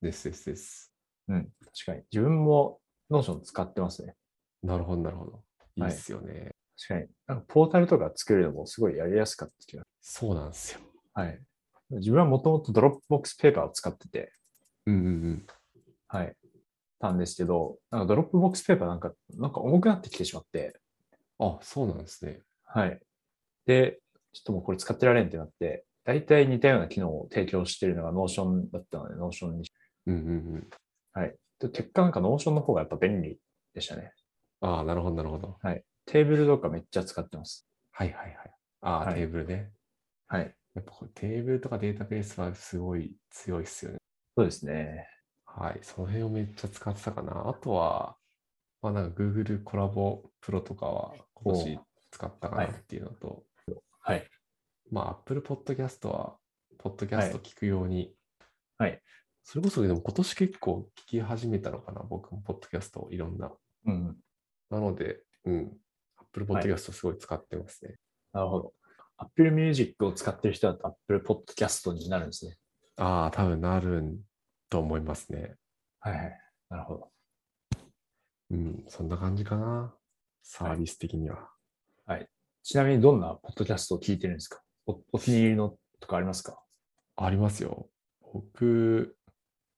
[0.00, 0.92] ですですです。
[1.28, 2.02] うん、確かに。
[2.10, 2.80] 自分も
[3.10, 4.14] Notion 使ってますね。
[4.62, 5.42] なるほど、なるほど。
[5.76, 6.50] いいっすよね。
[6.76, 7.06] 確かに。
[7.26, 10.80] なんかポータルとか作るのもすごいやりやすかった気がそうなんですよ。
[11.12, 11.38] はい。
[11.90, 14.32] 自分はもともと Dropbox Paper を使ってて、
[14.88, 15.46] うんうんうん。
[16.08, 16.34] はい。
[17.00, 20.80] たんですけど、なんか Dropbox Paper なんか、なんか重くなってきてしまって、
[21.38, 22.40] あ、そうなんですね。
[22.64, 23.00] はい。
[23.66, 24.00] で、
[24.32, 29.68] ちょっともうこれ使ってられんってなって、大体似たような機能を提供しているのが Notion だったので、Notion に。
[30.06, 30.70] うんうんうん。
[31.12, 31.36] はい。
[31.60, 33.38] で結果なんか Notion の方がやっぱ便利
[33.74, 34.12] でしたね。
[34.60, 35.58] ああ、なるほど、なるほど。
[35.62, 35.84] はい。
[36.06, 37.66] テーブルとかめっちゃ使ってます。
[37.92, 38.36] はいはいはい。
[38.80, 39.70] ああ、はいテーブルね。
[40.26, 40.54] はい。
[40.74, 43.97] やっぱこれテーブルとかデータベースはすごい強いっすよね。
[44.38, 45.08] そうですね。
[45.44, 45.80] はい。
[45.82, 47.48] その辺をめっちゃ使ってたかな。
[47.48, 48.16] あとは、
[48.80, 51.80] まあなんか Google コラボプロとかは今年
[52.12, 53.42] 使ったかなっていうのと、
[54.00, 54.24] はい。
[54.92, 56.36] まあ Apple Podcast は、
[56.78, 58.14] ポッドキャスト聞くように、
[58.78, 59.02] はい。
[59.42, 63.50] それこそでも今年結構聞き始めたのかな、僕もポッドキャストをいろんな。
[63.86, 64.16] うん。
[64.70, 65.76] なので、うん。
[66.16, 67.96] Apple はい Podcast すごい使ってますね。
[68.32, 68.72] なるほど。
[69.16, 72.56] Apple Music を使ってる人だと Apple Podcast になるんですね。
[72.98, 74.27] ああ、多分なるん
[74.68, 75.56] と思いますね。
[76.00, 76.40] はいはい。
[76.70, 77.10] なるほど。
[78.50, 79.94] うん、そんな感じかな。
[80.42, 81.48] サービス的には。
[82.62, 84.60] ちなみにどんなポッドキャストを聞いてるんですか？
[84.86, 86.60] おお気に入りのとかありますか？
[87.16, 87.88] ありますよ。
[88.32, 89.16] 僕、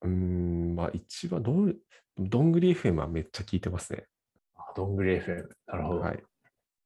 [0.02, 1.76] うーん、まあ一番どう、
[2.18, 4.06] どんぐり FM はめっちゃ聞いてますね。
[4.56, 5.48] あどんぐり FM。
[5.66, 6.00] なるほど。
[6.00, 6.22] はい。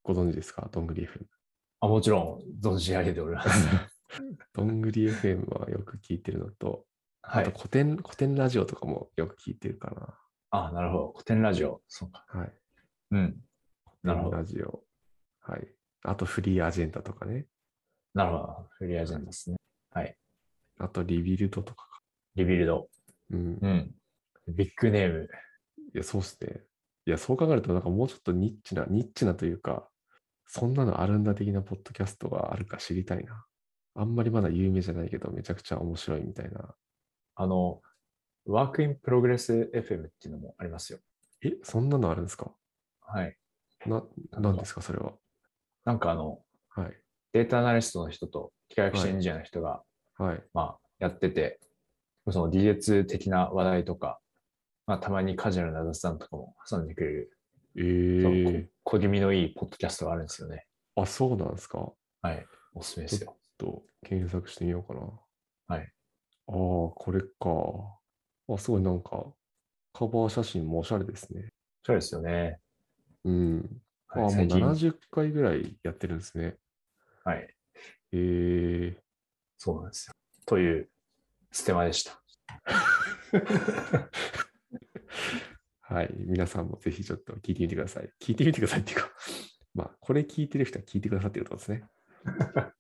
[0.03, 0.69] ご存知ですか？
[0.71, 1.25] どんぐり FM。
[1.81, 3.49] あもちろん、存じ上げております。
[4.53, 6.83] どんぐり FM はよく聞いてるのと、はい
[7.27, 7.51] あと。
[7.51, 10.19] コテン、コテンラジオとかもよく聞いてるか
[10.51, 11.13] あ、なるほど。
[11.13, 11.83] コテンラジオ。
[11.89, 12.25] そうか。
[12.33, 12.41] な。
[12.41, 12.53] はい。
[13.13, 13.37] うん。
[14.03, 14.83] なるほどラジオ。
[15.41, 15.69] はい。
[16.03, 17.47] あと Free Agenda とかね。
[18.15, 18.69] なるほど。
[18.79, 19.57] Free Agenda ですね。
[19.93, 20.17] はい。
[20.79, 22.01] あと Rebuild とかか。
[22.37, 22.89] Rebuild。
[23.31, 23.59] うん。
[23.61, 23.95] うん。
[24.49, 25.29] ビッグネーム。
[25.95, 26.61] いや、そうっすね。
[27.07, 29.89] いや、そう考えると、なんかもうちょっとニッチな、ニッチなというか、
[30.47, 33.45] そんなのあるんだ的なポッドキャストがあるか知りたいな。
[33.95, 36.75] あんまりまだ有名じゃないけど、めちゃくちゃ面白いみたいな。
[37.37, 37.81] あの、
[38.47, 40.99] Work in Progress FM っていうのもありますよ。
[41.43, 42.53] え、そんなのあるんですか？
[43.01, 43.37] はい。
[43.87, 45.13] な、なんですか、それは？
[45.85, 46.93] なんかあの、はい。
[47.33, 49.83] データアナリストの人と機械学習エンジニアの人が、
[50.19, 50.43] はい。
[50.55, 51.61] まあ、やってて、
[52.31, 54.21] その技術的な話題とか、
[54.87, 57.39] まあ、たまにカジュアルな雑談とかも挟んでくれる、
[57.77, 60.67] えー、こ小気味のいいポッドキャストがあるんですよね。
[60.97, 61.79] あ、そうなんですか？
[61.79, 62.47] ちょはい。
[62.75, 63.35] おすすめですよ。
[63.35, 65.01] っと検索してみようかな。
[65.77, 65.93] はい。
[66.47, 67.99] ああ、これか。
[68.55, 69.33] あ、すごいなんか、
[69.93, 71.53] カバー写真もおしゃれですね。
[71.83, 72.61] そうですよね。
[73.25, 73.83] うん。
[74.09, 74.61] あ、はい、もう最近。
[74.61, 76.57] 70回ぐらいやってるんですね。
[77.25, 77.55] はい。
[78.13, 78.97] えー、
[79.57, 80.15] そうなんですよ。
[80.47, 80.91] という、
[81.51, 82.21] ステマでした。
[85.81, 86.11] はい。
[86.17, 88.11] 皆さんもぜひちょっと聞いてみてください。
[88.21, 89.11] 聞いてみてくださいっていうか、
[89.75, 91.89] まあ、これ聞いてる人は聞いてくださってるってことですね。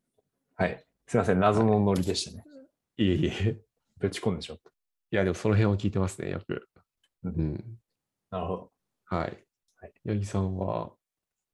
[0.57, 0.85] はい。
[1.07, 1.41] すいません。
[1.41, 2.45] 謎のノリでしたね。
[2.97, 3.61] いえいえ。
[3.99, 4.59] ぶち込んでしまっ
[5.11, 6.69] いや、でもその辺は聞いてますね、よく。
[7.25, 7.79] ううん。
[8.31, 8.73] なるほど。
[9.05, 9.47] はい。
[9.81, 10.93] はい八木さんは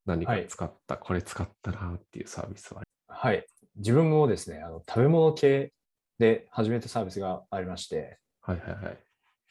[0.06, 2.82] 何かはい使った、これ使ったなっていうサービスは？
[3.08, 3.46] はい。
[3.76, 5.72] 自分もですね、あの食べ物系
[6.18, 8.98] で始めたサービスがありまして、はいはいはい。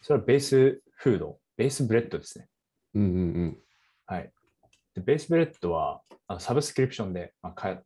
[0.01, 2.47] それはベースフード、ベースブレッドですね。
[2.95, 3.57] うんうんうん。
[4.05, 4.31] はい。
[4.95, 7.79] でベースブレッドはあのサブスクリプションで、まあ、買え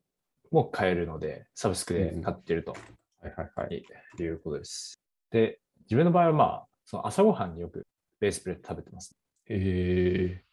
[0.52, 2.76] もう買えるので、サブスクで買ってると
[3.24, 3.84] はいはいはい。
[4.22, 5.00] いうことです。
[5.32, 7.88] で、自分の場合はまあ、その朝ごはんによく
[8.20, 9.16] ベースブレッド食べてます。
[9.48, 10.44] え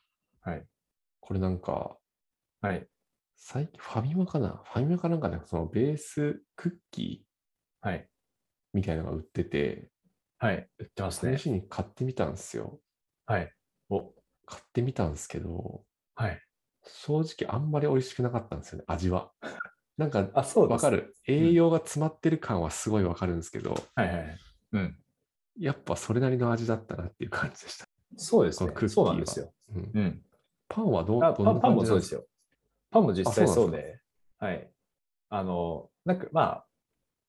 [0.44, 0.64] ー、はい。
[1.18, 1.96] これなんか、
[2.60, 2.86] はい。
[3.36, 4.62] 最近ファミマかな？
[4.64, 8.08] ファミマかなんかで、そのベースクッキーはい。
[8.72, 9.90] みたいなのが売ってて、
[10.38, 10.68] はい。
[10.78, 11.42] 売ってますね試。
[11.44, 12.80] しに買ってみたんですよ。
[13.26, 13.52] はい。
[13.88, 14.12] お、
[14.46, 15.82] 買ってみたんですけど、
[16.14, 16.40] はい。
[16.84, 19.32] 正直あんまり美味しくなかったんですよね、味は。
[20.00, 21.14] なんか、あ、そうわかる。
[21.26, 24.38] 栄養が詰まってる感はすごいわかるんですけど、はいはいはい。
[24.72, 24.96] うん。
[25.58, 27.86] やっぱそれなりの味だったなっていう感じでした。
[28.16, 29.52] そうですねそうはなんですよ。
[29.74, 30.22] うん、うん。
[30.70, 32.24] パンはどうあどんなパンもそうですよ。
[32.90, 34.00] パンも実際あそううで、
[34.38, 34.70] はい。
[35.28, 36.66] あの、なんかまあ、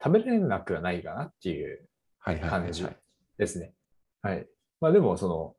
[0.01, 2.63] 食べれなくはないかなっていうはいはいはい、はい。
[2.67, 2.87] 感じ
[3.37, 3.73] ですね。
[4.21, 4.47] はい。
[4.79, 5.55] まあでも、その、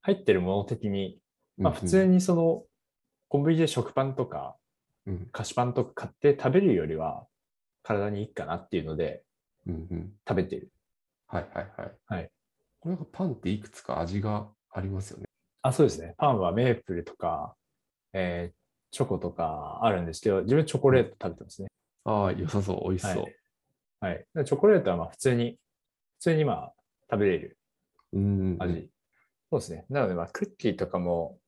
[0.00, 1.20] 入ってるもの的に、
[1.58, 2.64] まあ普通にその、
[3.28, 4.56] コンビニで食パンとか
[5.32, 7.26] 菓子パンとか買って食べるよりは、
[7.82, 9.22] 体にいいかなっていうので
[9.66, 10.70] うんうん食べてる。
[11.28, 11.92] はいはいはい。
[12.06, 12.30] はい。
[12.80, 15.26] これなんかパンっていくつか味がありますよね。
[15.62, 16.14] あ、そうですね。
[16.18, 17.54] パンはメープルとか、
[18.12, 18.56] えー
[18.92, 21.68] チョコとかあるんですけど、自分チョコレート食べてますね。
[22.04, 23.22] ああ、良さそう、美味しそう。
[23.22, 23.36] はい
[24.00, 24.26] はい。
[24.34, 25.58] でチョコレートはまあ普通に、
[26.18, 26.72] 普通にまあ
[27.10, 27.58] 食べれる
[28.12, 28.90] うんうんうん味。
[29.50, 29.84] そうですね。
[29.90, 31.38] なのでまあクッキーとかも、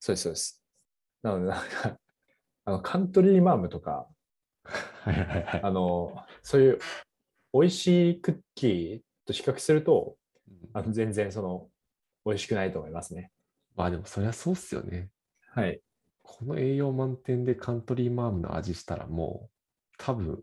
[0.00, 0.62] そうです、そうです。
[1.22, 1.98] なのでなんか、
[2.64, 4.08] あの、カントリーマームとか。
[5.62, 6.78] あの、そういう
[7.52, 10.16] 美味しいクッキーと比較すると、
[10.48, 11.68] うんあの全然その、
[12.24, 13.30] 美味しくないと思いますね。
[13.74, 15.10] まあでもそりゃそうっすよね。
[15.48, 15.80] はい。
[16.22, 20.42] この栄養満点でカントリーマームの味したらもう多分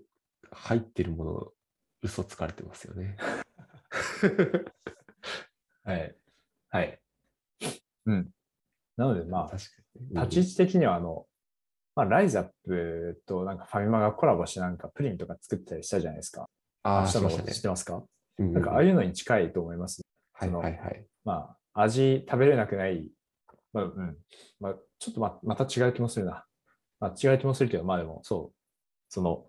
[0.52, 1.54] 入ってるもの
[2.02, 3.18] 嘘つかれてますよね。
[5.84, 6.16] はい。
[6.70, 7.00] はい。
[8.06, 8.30] うん。
[8.98, 10.22] なのでまあ、確かに。
[10.22, 11.26] 立ち位置的にはあの、
[11.96, 16.48] まあ、ライザップとなんかファミマがコラボしてなんかプリンとか作ったりしたじゃないですか。
[16.84, 18.04] ああ、知ってますか、
[18.38, 20.02] うんなんかああいうのに近いと思います。
[20.32, 21.06] はいはいはい。
[21.26, 23.12] まあ、味食べれなくない。
[23.74, 24.18] まあ、うん。
[24.62, 26.46] まあ、ちょっとままた違う気もするな。
[27.02, 28.56] まあ、違う気もするけど、まあでも、そう。
[29.10, 29.46] その、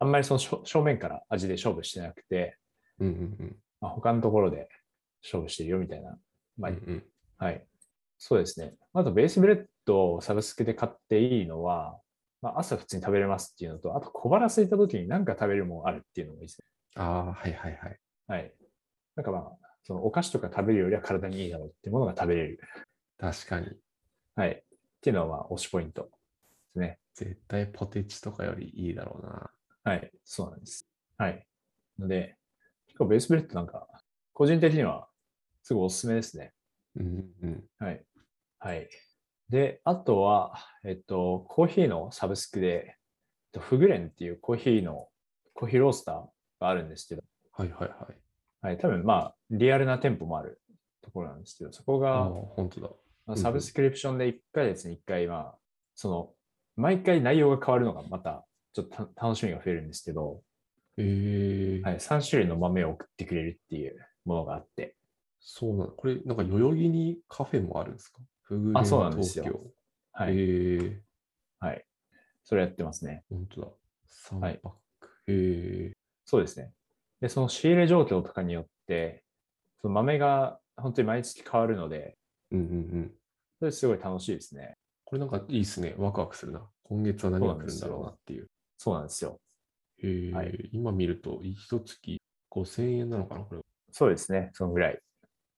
[0.00, 2.58] あんまりその正正面から味で勝負してなくて、
[2.98, 4.68] うんうんまあ、他のところで
[5.22, 6.18] 勝負してるよみたいな。
[6.58, 6.76] まあ、うん。
[6.78, 7.04] うんうん
[7.38, 7.64] はい。
[8.18, 8.74] そうですね。
[8.94, 11.98] あと、ベースブレッドをサブスクで買っていいのは、
[12.42, 16.66] まあ、朝普通に食べれますっていうのと、あと小腹空いた時に何か食べるもんあるっていうのもいいですね。
[17.02, 17.98] ああ、はいはいはい。
[18.26, 18.52] はい。
[19.14, 19.52] なんかまあ、
[19.84, 22.60] そのお菓子とか食べるよりは体にいいだろうっていうものが食べれる。
[23.18, 23.68] 確かに。
[24.34, 24.50] はい。
[24.50, 24.62] っ
[25.00, 26.08] ていうのはまあ、推しポイントで
[26.72, 26.98] すね。
[27.14, 29.50] 絶対ポテチとかよりいいだろうな。
[29.84, 30.10] はい。
[30.24, 30.86] そうなんです。
[31.16, 31.46] はい。
[31.98, 32.36] ので、
[32.88, 33.86] 結構ベースブレッドなんか、
[34.32, 35.08] 個人的には
[35.62, 36.52] すごいおすすめですね。
[36.96, 37.64] うんうん。
[37.78, 38.04] はい。
[38.58, 38.88] はい。
[39.48, 40.54] で、あとは、
[40.84, 42.94] えっと、コーヒーのサブスクで、えっ
[43.52, 45.08] とフグレンっていうコーヒーの、
[45.54, 46.14] コーヒーロースター
[46.60, 48.16] があるんですけど、はいはいはい。
[48.62, 50.60] はい、多分まあ、リアルな店舗もある
[51.02, 52.88] ところなんですけど、そこが、本当だ。
[52.88, 52.94] うん
[53.26, 55.58] まあサブスクリプションで1ヶ月に1回、まあ、
[55.96, 56.32] その、
[56.76, 60.42] 毎回内容が変わるのがまた、ちょっとた楽しみが増えるんですけど、
[60.96, 64.94] ええはい、3種類の豆を送ってくれるっていうものがあって、
[65.40, 65.90] そうなの。
[65.90, 68.20] これ、なんか代々木にカフェもあるんですか？
[68.46, 69.60] フグあそうなんですよ。
[70.12, 71.02] はい、ええ
[71.58, 71.84] はい。
[72.44, 73.24] それやってますね。
[73.28, 73.68] 本当だ。
[74.08, 75.08] 3はいパック。
[75.26, 75.92] へえ
[76.24, 76.72] そうですね。
[77.20, 79.24] で、その仕入れ状況とかによって、
[79.80, 82.16] その豆が本当に毎月変わるので、
[82.52, 83.14] うんうんうん。
[83.58, 84.76] それすごい楽しいですね。
[85.04, 85.94] これなんかいいっすね。
[85.98, 86.62] ワクワクするな。
[86.84, 88.46] 今月は何が来るんだろうなっていう。
[88.78, 89.40] そうなんですよ。
[90.02, 92.18] へえ、はい今見ると、一月
[92.50, 93.60] 5000円なのかなこれ。
[93.90, 94.50] そうですね。
[94.52, 94.98] そのぐらい。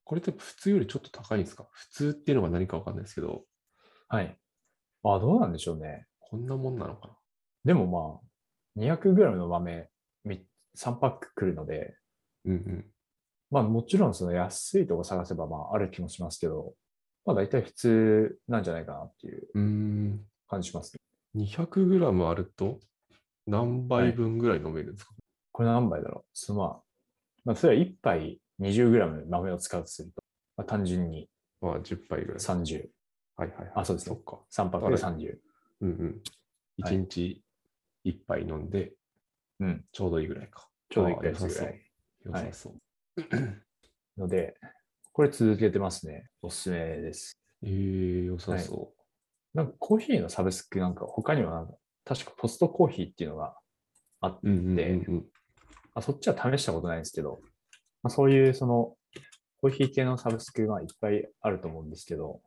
[0.09, 1.69] これって普通よりちょっと高いんですか？
[1.71, 3.43] 普通っていうのが何かわかんないですけど、
[4.09, 4.39] はい。
[5.05, 6.07] あ、どうなんでしょうね。
[6.19, 7.15] こんなもんなのかな？
[7.67, 7.87] でも
[8.75, 9.91] まあ、200g の豆
[10.25, 10.47] み
[10.79, 11.95] 3パック来るので、
[12.47, 12.87] うんうん。
[13.51, 16.73] まあもちろんその安いとこ探せばまあある気もしますけど、
[17.27, 20.19] まあ大体普通なんじゃないかなっていう。
[20.49, 20.97] 感じします
[21.37, 21.45] ね。
[21.45, 22.81] 200g あると
[23.47, 25.13] 何杯分ぐらい飲めるんですか、
[25.53, 26.25] これ何杯だろう？
[26.33, 26.81] そのまあ、
[27.45, 30.23] まあ、それは1杯 20g 豆を使うとすると、
[30.57, 31.29] まあ、単純に
[31.61, 32.37] まあ10杯ぐらい。
[32.39, 32.89] 30、
[33.37, 33.73] はいはいはい。
[33.77, 34.41] あそうですねそっか。
[34.51, 35.37] 3パックで30。
[35.83, 36.07] うんうん。
[36.07, 37.43] はい1日
[38.05, 38.93] 1杯飲んで、
[39.59, 39.85] うん。
[39.91, 40.69] ちょうどいいぐらいか。
[40.91, 41.83] ちょうど1ああヶ月ぐらい。
[42.25, 44.21] 良さそう。
[44.21, 44.55] ので、
[45.13, 46.29] これ続けてますね。
[46.41, 47.37] おすすめです。
[47.63, 48.93] えー、良さそ
[49.55, 53.57] なんかコーヒーのサブスクなんか他にはなんか確かポストコーヒーっていうのが
[54.21, 54.51] あって、う。
[54.51, 55.25] うんうんうんうん。
[55.95, 57.41] あそっちは試したことないんですけど、
[58.03, 58.97] まあ、そういうその
[59.61, 62.41] コーヒー系のサブスクがいっぱいあると思うんですけど、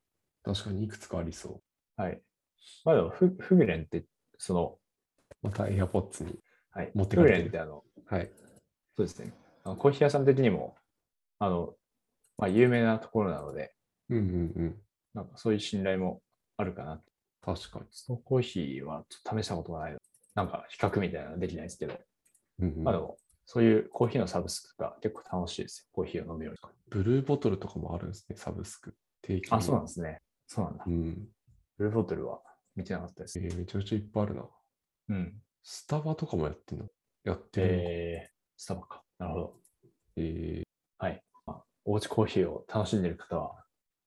[0.43, 1.61] 確かにいくつかありそ
[1.97, 2.01] う。
[2.01, 2.21] はい。
[2.85, 4.05] まあでもフ、フグレンって、
[4.37, 4.77] その、
[5.41, 6.39] また AirPods に。
[6.71, 6.91] はい。
[6.93, 8.31] 持ってフグかれてるレンってあの、はい。
[8.95, 9.33] そうですね。
[9.63, 10.75] あのコーヒー屋さん的にも、
[11.39, 11.73] あの、
[12.37, 13.73] まあ有名なところなので、
[14.09, 14.81] うんうんうん。
[15.13, 16.21] なんかそういう信頼も
[16.57, 17.01] あるかな。
[17.41, 17.85] 確かに。
[17.91, 19.99] ストコーヒーはちょっと試したことがないの。
[20.35, 21.99] なんか比較みたいなのはできないですけど、
[22.59, 23.17] うんうんまあでも、
[23.53, 25.89] そういうコーヒーのサブスクが結構楽しいですよ。
[25.91, 26.59] コーヒーを飲むように。
[26.87, 28.95] ブルーボトルとかもあるんですね、サブスク。
[29.21, 30.21] 定期あ、そうなんですね。
[30.47, 30.89] そうなんだう。
[30.89, 31.27] ん。
[31.77, 32.39] ブルーボトルは
[32.77, 33.37] 見てなかったです。
[33.39, 34.45] えーめちゃくちゃいっぱいあるな。
[35.09, 35.33] うん。
[35.63, 36.85] スタバとかもやってんの
[37.25, 37.89] やってるのか。
[37.89, 39.03] えー、スタバか。
[39.19, 39.53] なるほど。
[40.15, 40.63] えー
[40.97, 41.21] はい。
[41.45, 43.65] まあ、おうちコーヒーを楽しんでる方は、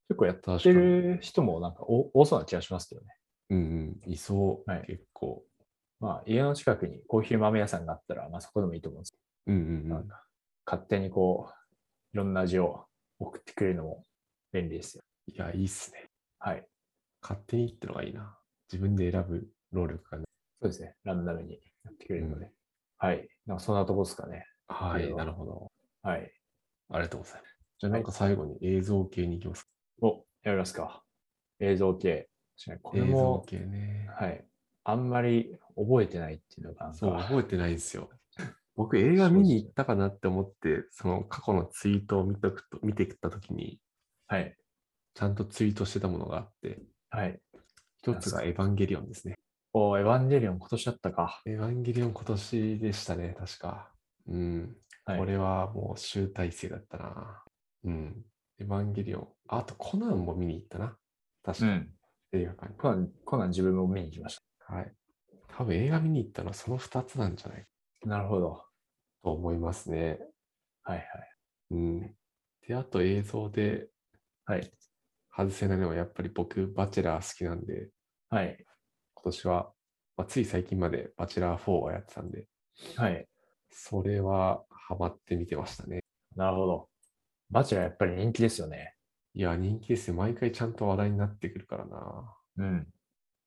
[0.08, 3.08] 結構やってる人もなんか多多そうな気がしますけどね。
[3.50, 4.10] うんうん。
[4.10, 4.70] いそう。
[4.70, 5.44] はい結構。
[6.00, 9.88] まあ、家の近くにコーヒー豆屋さんがあったら、まあそこでもいいと思うんですけうんうんん。
[9.88, 10.24] なんか
[10.66, 11.54] 勝手にこう、
[12.14, 12.86] いろんな味を
[13.18, 14.04] 送ってくれるのも
[14.52, 15.02] 便利ですよ。
[15.26, 16.10] いや、いいっすね。
[16.38, 16.66] はい。
[17.22, 18.36] 勝手にってのがいいな。
[18.70, 20.24] 自分で選ぶ労力がね。
[20.60, 20.94] そうですね。
[21.04, 22.50] ランダムにやってくれるので。
[22.98, 23.28] はい。
[23.46, 24.46] なんかそんなとこですかね。
[24.68, 25.72] はい、なるほど。
[26.02, 26.32] はい。
[26.90, 27.54] ありがとうございます。
[27.78, 29.68] じゃあなんか最後に映像系に行きますか。
[30.02, 31.02] お、やりますか。
[31.60, 32.28] 映像系。
[32.82, 34.08] これ映像も、系ね。
[34.18, 34.44] はい。
[34.84, 38.10] あんまり覚えてないっていうのがそう、覚えてないんですよ。
[38.76, 43.78] 僕、映画見に行ったかなって思って、その過去のツイートを見とくと見てきたときに、
[44.26, 44.56] はい。
[45.14, 47.38] ちゃんとツイートしてたものがあって、はい。
[47.98, 49.36] 一つがエヴァンゲリオンですね。
[49.72, 51.40] お、エヴァンゲリオン今年だったか。
[51.46, 53.92] エヴァンゲリオン今年でしたね、確か。
[54.26, 54.76] うん。
[55.04, 55.18] はい。
[55.18, 57.44] これはもう集大成だったな。
[57.84, 58.24] うん。
[58.58, 59.28] エヴァンゲリオン。
[59.48, 60.96] あと、コナンも見に行ったな。
[61.44, 61.90] 確か、うん。
[62.32, 62.78] 映画館に。
[62.78, 64.92] コナン、コナン自分も見に行きましはい。
[65.56, 67.73] 多分映画見に行ったのはその2つなんじゃないた。
[68.04, 68.64] なるほど。
[69.22, 70.18] と思いますね。
[70.82, 71.06] はいはい。
[71.70, 72.14] うん。
[72.66, 73.88] で、あと映像で
[74.46, 74.70] はい。
[75.34, 77.88] 外せないのはやっぱり僕、バチェラー好きなんで、
[78.28, 78.56] はい。
[79.14, 79.72] 今年は、
[80.16, 82.46] まあ、つい最近までバチェラー4はやってたんで、
[82.96, 83.26] はい。
[83.70, 86.00] それはハマって見てましたね。
[86.36, 86.88] なるほど。
[87.50, 88.94] バチェラーやっぱり人気ですよね。
[89.34, 90.14] いや、人気ですよ。
[90.14, 92.36] 毎回ちゃんと話題になってくるからな。
[92.58, 92.66] うん。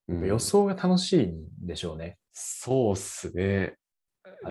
[0.10, 2.18] うん予想が楽しいんでしょうね。
[2.32, 3.76] そうっすね。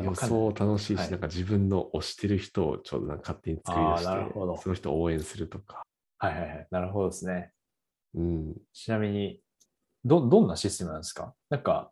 [0.03, 5.83] 予想楽しいし、はいなんか自分の推してる人をちょうどなんか勝手に作り出しあーなるほどて、その人を応援するとか。
[6.19, 6.67] はいはいはい。
[6.71, 7.53] なるほどですね。
[8.15, 8.55] うん。
[8.73, 9.41] ちなみに、
[10.05, 11.35] ど、どんなシステムなんですか？
[11.51, 11.91] なんか、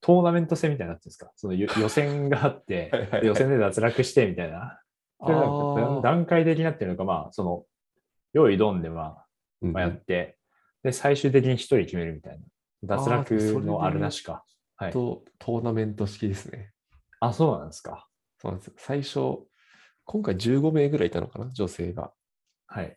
[0.00, 1.30] トーナメント戦みたいになってるんですか？
[1.36, 4.80] その予 予選があってはいはいはいで予選で脱落してみたいな。
[6.02, 7.64] 段階的になってるのか、まあ、その、
[8.34, 9.26] 用意ドンで、まあ、
[9.62, 10.36] うんまあ、やって、
[10.82, 12.44] で、最終的に一人決めるみたいな。
[12.84, 13.34] 脱落
[13.64, 14.44] のあるなしか。
[14.76, 14.92] はい。
[14.92, 16.70] と、トーナメント式ですね。
[17.20, 18.08] あ、そうなんですか。
[18.40, 18.74] そうなんですよ。
[18.78, 19.20] 最初、
[20.04, 22.12] 今回15名ぐらいいたのかな、女性が。
[22.66, 22.96] はい。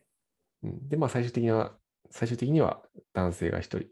[0.63, 1.77] うん、で、まあ最終的には、
[2.11, 2.81] 最終的には
[3.13, 3.85] 男性が1人、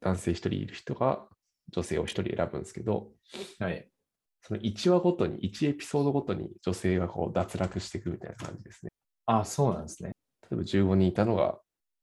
[0.00, 1.28] 男性1人いる人が
[1.70, 3.12] 女性を1人選ぶんですけど、
[3.58, 3.88] はい。
[4.42, 8.90] その1話ごとに、1エピソードごとに女性がこう脱落していくみたいな感じですね。
[9.26, 10.12] あ、そうなんですね。
[10.42, 11.42] 例えば15人いたのが、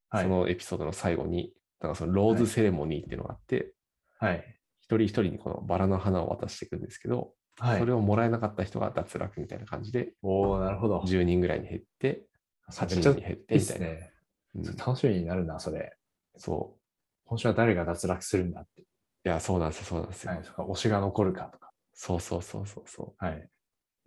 [0.09, 3.73] はいそのエピソードの最後に、なんかそのローズセレモニーっていうのがあって、
[4.19, 4.59] はい。
[4.81, 7.93] 一人一人にこのバラの花を渡していくんですけど、はいそれ。
[7.93, 11.01] をもらえなかった人が脱落みたいな感じで、おー、なるほど。
[11.05, 12.25] 10人ぐらいに減って、
[12.69, 13.85] 8めっちゃ人に減ってみたいな。
[13.87, 14.13] すね。
[14.55, 15.95] うん楽しみになるな、それ。
[16.37, 16.79] そう。
[17.25, 18.81] 今週は誰が脱落するんだって。
[18.81, 18.85] い
[19.23, 20.31] や、そうなんですよ、そうなんですよ。
[20.31, 20.41] はい。
[20.41, 21.71] 推しが残るかとか。
[21.93, 23.25] そうそうそうそうそう。
[23.25, 23.49] はい。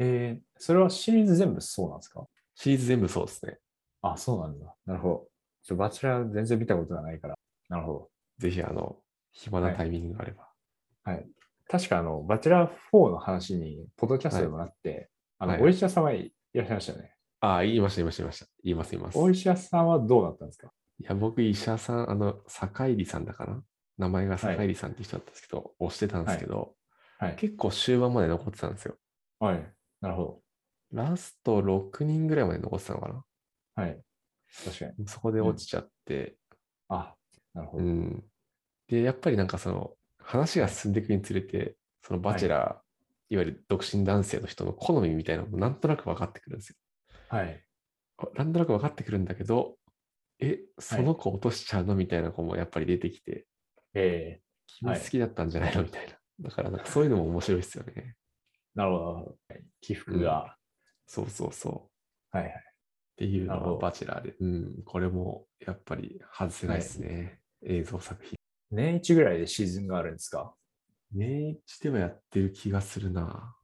[0.01, 2.27] えー、それはシリーズ全部そうなんですか？
[2.57, 3.59] シリーズ全部そうですね。
[4.03, 4.75] あ、そうなんだ。
[4.87, 5.29] なるほど。
[5.63, 7.35] ちょバチェラー全然見たことがないから。
[7.71, 8.11] なるほど。
[8.39, 8.97] ぜひ、あの、
[9.33, 10.49] 暇なタイミングがあれば。
[11.05, 11.27] はい。
[11.69, 17.15] 確か、あの、バチェラー4の話に、ポッドキャストでもなって、あの、はいお医者様いらっしゃいましたよね。
[17.41, 18.47] ああ、言いました、言いました、言いました。
[18.63, 19.19] 言います、言います。
[19.19, 20.73] お医者さんはどうだったんですか？
[20.99, 23.63] いや、僕、医者さん、あの、坂入さんだかな？
[23.99, 26.75] 名前が坂入さんって人だったんですけど、押してたんですけど、
[27.19, 27.37] はい。
[27.37, 28.97] 結構終盤まで残ってたんですよ。
[29.39, 29.73] はい。
[30.01, 30.41] なるほ
[30.93, 33.15] ラスト6人ぐらいまで残ってたのかな？
[33.77, 33.83] ど。
[33.83, 34.01] はい。
[34.65, 35.09] 確かに。
[35.09, 36.37] そこで落ちちゃって、
[36.89, 37.15] あ、
[37.53, 37.85] なるほど。
[37.85, 38.25] うん。
[38.89, 46.77] で、やっぱりなんかその、話が進んでいくにつれて、そのバチェラー、い、わゆる独身男性の人の好みみたいなのもなんとなく分かってくるんですよ。
[47.29, 47.65] はい。
[48.35, 49.77] なんとなく分かってくるんだけど、
[50.41, 53.47] え、その子落としちゃうのみたいな子もやっぱり出てきて、
[53.95, 56.15] え君好きだったんじゃないのみたいな。
[56.41, 58.17] だからなんかそういうのも面白いですよね。
[58.77, 59.37] ー、なるほど。
[59.81, 60.57] 起伏が、
[61.07, 61.91] そうそうそ
[62.33, 62.37] う。
[62.37, 62.53] はいはい。
[62.53, 62.57] っ
[63.17, 64.35] ていうのはなるほどバチェラーで。
[64.41, 67.41] うん、これもやっぱり外せないですね。
[67.65, 68.37] 映像作品。
[68.75, 70.53] 年一ぐらいでシーズンがあるんですか？
[71.13, 73.55] 年一ではやってる気がするな。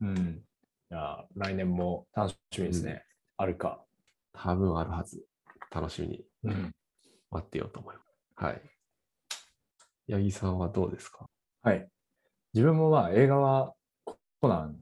[0.00, 0.42] うん。
[0.90, 3.04] いや、来年も楽しみですね。
[3.36, 3.84] あるか。
[4.32, 5.24] 多分あるはず。
[5.70, 6.72] 楽しみにうん。
[7.30, 8.06] 待ってようと思います。
[8.34, 8.62] はい。
[10.08, 11.26] 八木さんはどうですか？
[11.62, 11.88] はい。
[12.52, 13.74] 自分もまあ映画は
[14.40, 14.80] コナン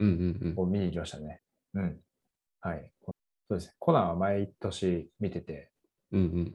[0.00, 0.54] うんうんうん。
[0.56, 1.42] を見に行きましたね。
[1.74, 2.00] うん。
[2.60, 2.92] はい。
[3.04, 3.12] そ
[3.50, 3.74] うですね。
[3.78, 5.70] コナンは毎年見てて、
[6.12, 6.54] うんうん。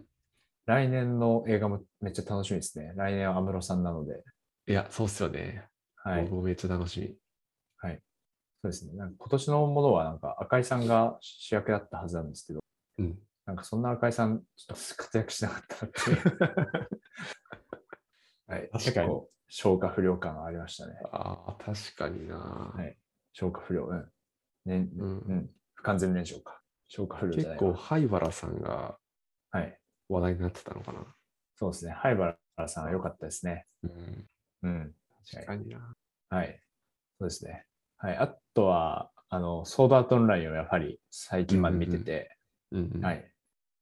[0.65, 2.93] 来年の映画もめっちゃ楽しみですね。
[2.95, 4.23] 来年は安室さんなので。
[4.67, 5.67] いや、そうっすよね。
[5.97, 6.35] はい僕。
[6.35, 7.15] もめっちゃ楽しみ。
[7.77, 8.01] はい。
[8.61, 8.93] そうですね。
[8.93, 12.59] なんか今年のものはなんか赤井さんが主役だったはずなんですけど、
[12.99, 13.19] うん。
[13.45, 16.17] なんかそんな赤井さん、ちょっと活躍しなかったなっていう。
[18.47, 18.69] はい。
[18.71, 20.93] 確かに結構、消化不良感がありましたね。
[21.11, 22.97] ああ、確かにな、はい
[23.33, 23.87] 消化不良。
[23.87, 24.11] うん。
[24.65, 25.49] ね、ううんん。
[25.73, 26.61] 不完全燃焼か。
[26.87, 28.97] 消化不良じゃない結構、わ灰原さんが
[29.51, 29.77] はい。
[30.09, 30.99] 話題になってたのかな。
[31.55, 31.91] そうですね。
[31.91, 32.37] 灰原
[32.67, 33.65] さんは良かったですね。
[33.83, 34.27] うん、
[34.63, 34.93] うん。
[35.31, 35.95] 確かにな。
[36.29, 36.59] はい。
[37.19, 37.65] そうですね。
[37.97, 38.17] はい。
[38.17, 42.37] あとは、あの、ソードアートオンラインをやはり最近まで見てて、
[42.71, 43.31] うんうんはい。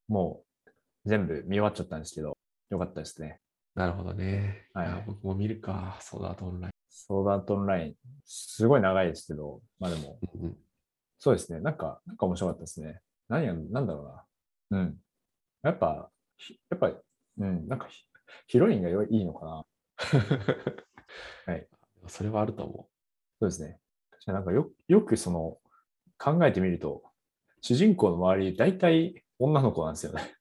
[0.07, 0.69] もう
[1.05, 2.37] 全部見終わっちゃったんですけど、
[2.69, 3.39] よかったですね。
[3.75, 4.67] なるほどね。
[4.73, 7.95] はいや僕も見るか、そうだとオンライソードアートオンライン、
[8.25, 10.39] すごい長いですけど、まあでも、ン。
[10.39, 10.57] うんうん
[11.23, 11.59] そうですね。
[11.59, 12.99] なんか、なんか面白かったですね。
[13.29, 14.25] 何が、なんだろ
[14.71, 14.79] うな。
[14.79, 14.97] うん。
[15.63, 16.91] やっぱ、ひやっぱ、
[17.37, 18.05] うん、なんかヒ、
[18.47, 19.65] ヒロインがよいいのかな。
[21.45, 21.67] はい。
[22.07, 22.89] それはあると思
[23.39, 23.79] そうですね。
[24.19, 25.57] じゃなんかよ、よくその、
[26.17, 27.03] 考えてみると、
[27.61, 30.35] 主人公の周り、大体女の子なんですよね。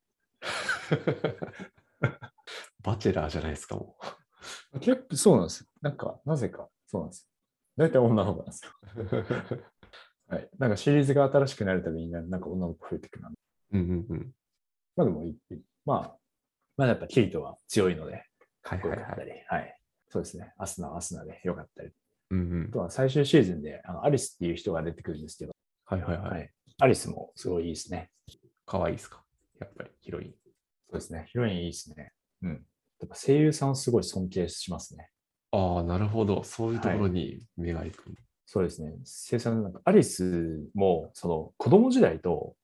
[2.00, 2.06] う。
[2.82, 3.96] バチェラーじゃないですか、も
[4.80, 5.66] 結構そうなんですよ。
[5.82, 7.30] なんか、なぜか、そうなんですよ。
[7.76, 8.72] 大体女の子なんですよ。
[10.28, 10.34] う。
[10.34, 10.50] はい。
[10.58, 13.32] なんかシリーズが新しくなるたびにな、なんか女の子増えてくるな。
[13.72, 14.34] うんうんうん。
[14.96, 15.36] まあでもいい、
[15.84, 16.16] まあ、
[16.76, 18.24] まあやっぱキリトは強いので、
[18.62, 18.98] はいはいはい。
[19.00, 19.76] 良かったり、はい。
[20.08, 20.52] そうですね。
[20.58, 21.90] アスナはアスナで良かったり。
[22.30, 25.52] うんうんあとは最終シーズンで、あのアリスっていう人が出てくるんですけど、
[25.86, 26.22] はいはいは。
[26.30, 26.48] はいい。
[26.78, 28.10] アリスもすごいいいですね。
[28.66, 29.22] 可愛いですか？
[29.60, 30.30] やっぱり、ヒロイン。
[30.30, 30.34] そ
[30.92, 31.26] うですね。
[31.28, 32.12] ヒロインいいですね。
[32.42, 32.50] うん。
[32.50, 32.56] や
[33.06, 35.08] っぱ声優さんをすごい尊敬しますね。
[35.52, 36.44] ああ、なるほど。
[36.44, 38.04] そういうところに目がいく。
[38.46, 38.92] そうですね。
[39.04, 42.54] 声優さんなんか、アリスも、その子供時代と、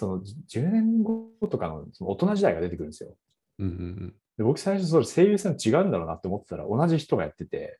[0.00, 3.14] その10年後とかのその大人時代が出てくるんですよ。
[3.58, 3.76] うんうんう
[4.06, 4.14] ん。
[4.38, 7.78] で僕最初それ声優さん違うんだろうなって思ってたら同じ人がやってて、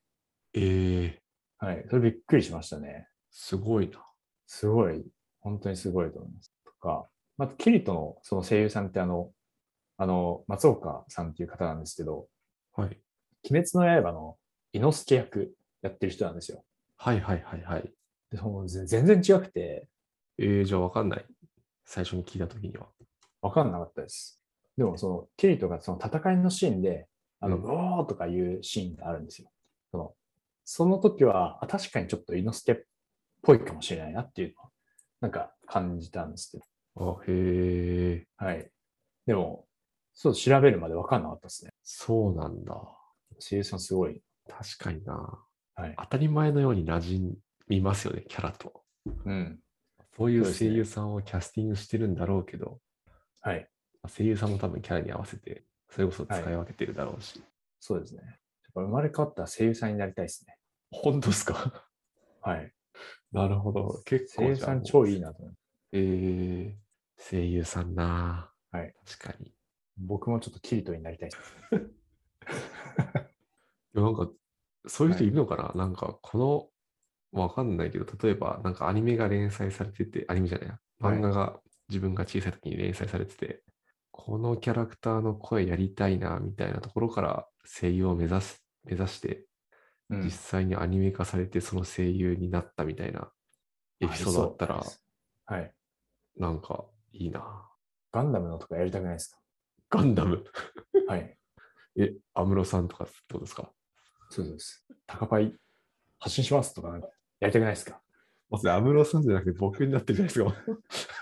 [0.52, 1.20] ええ
[1.58, 1.84] はい。
[1.88, 3.06] それびっくりしましたね。
[3.30, 4.04] すごいな。
[4.46, 5.04] すごい、
[5.40, 6.52] 本当にすごいと思います。
[6.64, 7.06] とか、
[7.38, 9.30] またキリトのその声優さんってあの、
[9.96, 12.28] あの、松岡さんっていう方なんですけど、
[12.74, 12.88] はい。
[13.50, 14.36] 鬼滅の刃の
[14.72, 16.64] 伊之助役やってる人なんですよ。
[16.96, 17.90] はいはいはいはい。
[18.30, 19.86] でそのぜ全然違くて、
[20.38, 21.24] ええじゃあわかんない。
[21.92, 22.86] 最初に聞いたときには。
[23.42, 24.40] わかんなかったです。
[24.78, 27.08] でも、その、キリトがその戦いのシーンで、
[27.40, 29.50] あの、うんうおーとかいうシーンがあるんですよ。
[29.90, 30.14] その、
[30.64, 32.76] その時は、あ確かにちょっと伊之助っ
[33.42, 34.68] ぽいかもしれないなっていうのを、
[35.20, 36.58] なんか感じたんですけ
[36.94, 37.18] ど。
[37.18, 38.26] あ、へえ。
[38.36, 38.70] はい。
[39.26, 39.66] でも、
[40.14, 41.72] そう、調べるまでわかんなかったですね。
[41.82, 42.72] そうなんだ。
[43.40, 44.22] 声優さんすごい。
[44.46, 45.44] 確かにな。
[45.74, 45.94] はい。
[45.98, 47.32] 当たり前のように馴染
[47.66, 48.84] みますよね、キャラと。
[49.24, 49.58] うん。
[50.16, 52.80] そういう声優さんをキャスティングしてるんだろうけど、
[53.40, 53.68] はい。
[54.08, 57.42] 声優さんも多分キャラに合わせて、それこそ使い分けてるだろうし。
[57.78, 58.20] そうですね。
[58.22, 58.32] やっ
[58.74, 60.56] ぱ生まれ変わったら声優さんになりたいですね。
[60.90, 61.86] 本当ですか？
[62.42, 62.72] はい。
[63.32, 64.02] なるほど。
[64.04, 65.60] 結構声優さん超いいなと思います。
[65.92, 66.74] えー、
[67.30, 68.52] 声優さんな。
[68.70, 68.94] はい。
[69.06, 69.54] 確かに。
[69.96, 71.56] 僕もちょっとキリトになりたいです。
[73.94, 74.32] でもなんか、
[74.86, 76.69] そういう人いるのかな、なんか、この、
[77.32, 80.68] わかんないけど、例えば、なんかアニメが連載されてて、アニメじゃない
[81.00, 83.62] 漫画が自分が小さい時に連載されてて、
[84.10, 89.46] このキャラクターの声やりたいな、みたいなところから声優を目指す、目指して、
[90.08, 93.30] うん実際にアニメ化されて、その声優になったみたいな
[94.00, 94.82] エピソードあったら
[95.46, 95.72] はい。
[96.36, 97.68] なんかいいな。
[98.10, 99.40] ガンダムのとかやりたくないです
[99.88, 100.42] ガンダム？
[100.42, 100.50] か
[101.06, 101.38] はい。
[101.96, 103.70] え、安室さんとかってことですか？
[104.30, 104.84] そうです。
[105.06, 105.56] 高パイ
[106.18, 107.08] 発信しますとかなんか
[107.40, 108.00] やりたくないですか？
[108.50, 111.16] まず安室さんじゃなくて僕になってるじゃないですか。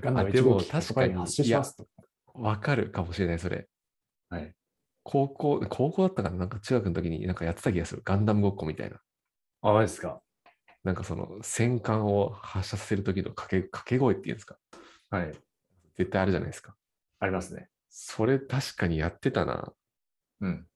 [0.00, 1.90] でも1号機確かに発信しますとか。
[2.34, 3.68] わかるかもしれない、それ。
[4.30, 4.54] はい。
[5.02, 6.36] 高校、高校だったかな？
[6.38, 8.02] なんか中学の時になんかやってた気がする。
[8.04, 9.00] ガンダムごっこみたいな。
[9.62, 10.20] あ、マジですか？
[10.84, 14.56] なんかその戦艦を発射させる時の掛け掛け声っていうんですか？
[15.10, 15.32] はい。
[15.96, 16.74] 絶対あるじゃないですか。
[17.20, 17.68] ありますね。
[17.90, 19.72] それ確かにやってたな。
[20.40, 20.66] うん。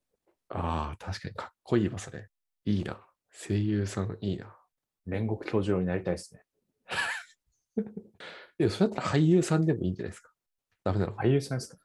[0.51, 2.28] ああ、確かにかっこいいわ、それ。
[2.66, 3.01] いいな。
[3.39, 4.57] 声優さんいいな。
[5.07, 6.43] 煉獄教授郎になりたいですね。
[8.59, 10.32] いや、それだったら俳優さんでもいいんじゃないですか。
[10.84, 11.78] ダメなの俳優さんですか？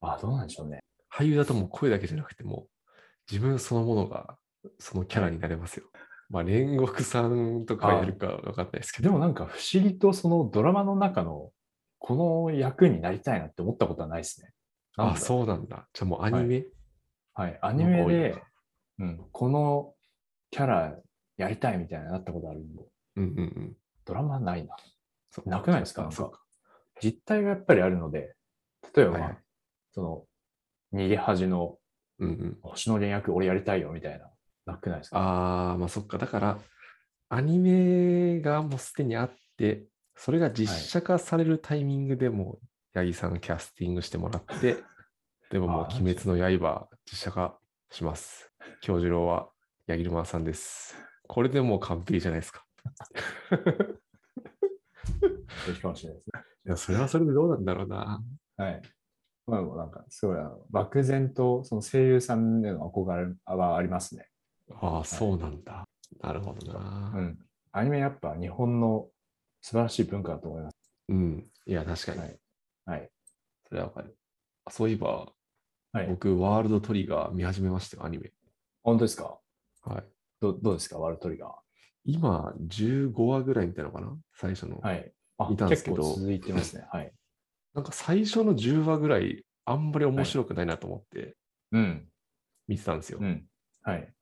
[0.00, 0.80] あ、どうなんでしょうね。
[1.12, 2.90] 俳優だともう声だけじゃなくてもう
[3.30, 4.38] 自分そのものが
[4.78, 5.86] そのキャラになれますよ。
[6.30, 9.10] まあ煉獄さんとかやるかわかんないですけど。
[9.10, 11.52] でもなんか不思議とそのドラマの中の
[11.98, 12.14] こ
[12.48, 14.52] の役になりたいなって思ったことはないですね。
[14.96, 15.88] あ、だそうなんだ。
[15.92, 16.66] じゃあもうアニメ、
[17.34, 17.58] はい。
[17.62, 18.42] アニメで
[18.98, 19.93] うん、この
[20.54, 20.96] キャラ
[21.36, 22.84] やりたいみたいななったことあるんで、
[23.16, 23.76] うんうんうん。
[24.04, 24.76] ドラマないな。
[25.32, 26.08] そうなくないですか？
[27.02, 28.36] 実態がやっぱりあるので、
[28.94, 29.38] 例えば、はいはい
[29.92, 30.24] その、
[31.00, 31.78] 逃げ恥の
[32.20, 32.58] うんうん。
[32.62, 34.30] 星野源役俺やりたいよみたいな、
[34.66, 35.18] なくないですか？
[35.18, 36.18] ああ、まあそっか。
[36.18, 36.58] だから、
[37.30, 42.60] アニメがもうすでにあって、それが実写化されるタイミングでも
[42.94, 44.76] 八木さんキャスティングしてもらって、
[45.50, 47.58] でももう鬼滅の刃実写化
[47.90, 48.52] します。
[48.80, 49.48] 京次郎は
[49.86, 50.96] 八木沼さんです。
[51.28, 52.64] これでもう完璧じゃないですか。
[55.68, 56.42] いいかもしれないですね。
[56.66, 58.22] いや、それはそれでどうなんだろうな。
[58.56, 58.82] はい。
[59.46, 60.36] まあ、なんか、すごい、
[60.70, 64.26] 漠然と、その声優さんへの憧れはありますね。
[64.72, 65.84] ああ、そうなんだ。
[66.22, 66.80] なるほどうな。
[67.20, 67.38] ん。
[67.72, 69.08] アニメやっぱ日本の
[69.60, 70.76] 素晴らしい文化だと思います。
[71.08, 71.46] うん。
[71.66, 72.20] いや、確かに。
[72.20, 72.38] はい。
[72.86, 73.10] はい。
[73.68, 74.16] それはわかる。
[74.64, 75.30] あそういえば、
[75.92, 76.06] はい。
[76.08, 78.32] 僕、ワールドトリガー見始めましたよ、アニメ。
[78.82, 79.38] 本当ですか？
[79.84, 80.04] はい。
[80.40, 80.98] どどうですか？
[80.98, 81.54] ワールドトリガ
[82.04, 84.16] 今、15話ぐらいみたいなのかな？
[84.34, 84.76] 最初の。
[84.78, 84.86] ー。
[84.86, 85.12] はい。
[85.38, 86.86] あ見たんですけど結構続いてますね。
[86.90, 87.12] はい。
[87.74, 91.36] なんか最初の10話ぐらい、あんまり面白くないなと思って
[91.72, 92.08] うん。
[92.68, 93.18] 見てたんですよ。
[93.20, 93.46] うん。
[93.82, 94.14] はい。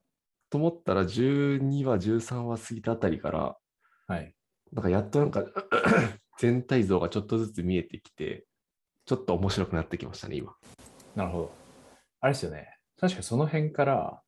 [0.48, 3.58] と思ったら、12話、13話過ぎたあたりから、
[4.06, 4.34] はい。
[4.72, 5.44] なんかやっとなんか
[6.38, 8.46] 全体像がちょっとずつ見えてきて、
[9.04, 10.54] ちょっと面白くなってきましたね、今。
[11.14, 11.52] なるほど。
[12.20, 12.78] あれですよね。
[12.98, 14.22] 確かその辺から、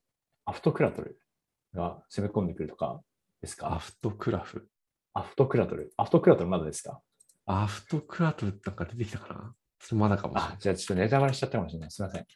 [0.45, 1.19] アフトクラトル
[1.75, 3.01] が攻め込んでくるとか
[3.41, 3.73] ですか？
[3.75, 4.69] アフトクラフ。
[5.13, 5.93] アフトクラトル。
[5.97, 7.01] アフトクラトルまだですか？
[7.47, 9.55] アフトクラフなんか出てきたかな？
[9.81, 10.57] それまだかもしれないあ、。
[10.59, 11.91] じゃあちょっとネタバレしちゃったかもしれない。
[11.91, 12.23] すみません。
[12.23, 12.27] い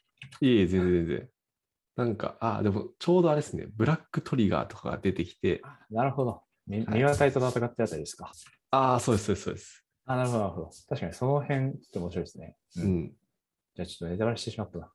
[0.41, 1.29] えいえ、全然全然。
[1.95, 6.43] なんか、あ、でもちょうどあれですね、ブラックトリガーとかが出てきて、あなるほど。
[6.67, 8.31] ミワタイと戦ってあたりですか？
[8.71, 9.85] ああ、そうです、そうです、そうです。
[10.05, 10.69] あ、なるほど、なるほど。
[10.87, 12.55] 確かにその辺、ちょっと面白いですね。
[12.77, 13.11] ううんん。
[13.75, 14.91] じゃあちょっとネタバレしてしまったな。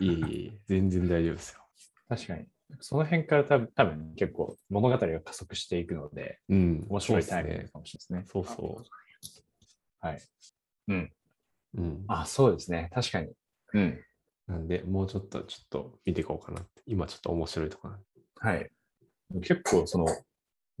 [0.00, 1.60] いえいえ、全然大丈夫ですよ。
[2.08, 2.46] 確かに。
[2.80, 6.86] その辺から多分多分結構物語が加速していくので、うん。
[6.88, 7.24] 面白い。
[7.24, 8.32] タイミングかもしれないですね。
[8.32, 8.84] そうそ
[10.00, 10.22] はい。
[10.88, 11.12] うん。
[11.74, 11.80] う。
[11.80, 12.04] うん。
[12.08, 12.90] あ、そうですね。
[12.92, 13.32] 確かに。
[13.74, 14.04] うん。
[14.46, 16.82] なんで、もうちょっと、ちょっと見ていこうかなって。
[16.86, 17.90] 今ちょっと面白いとこ。
[18.40, 18.70] はい。
[19.42, 20.06] 結構その、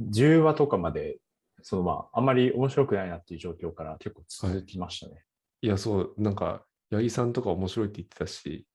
[0.00, 1.18] 10話とかまで、
[1.62, 5.22] そのまあ、あんまり面白くないなっていう状況から結構続きましたね。
[5.60, 8.66] いや、そう、なんか、八木さんとか面白いって言ってたし、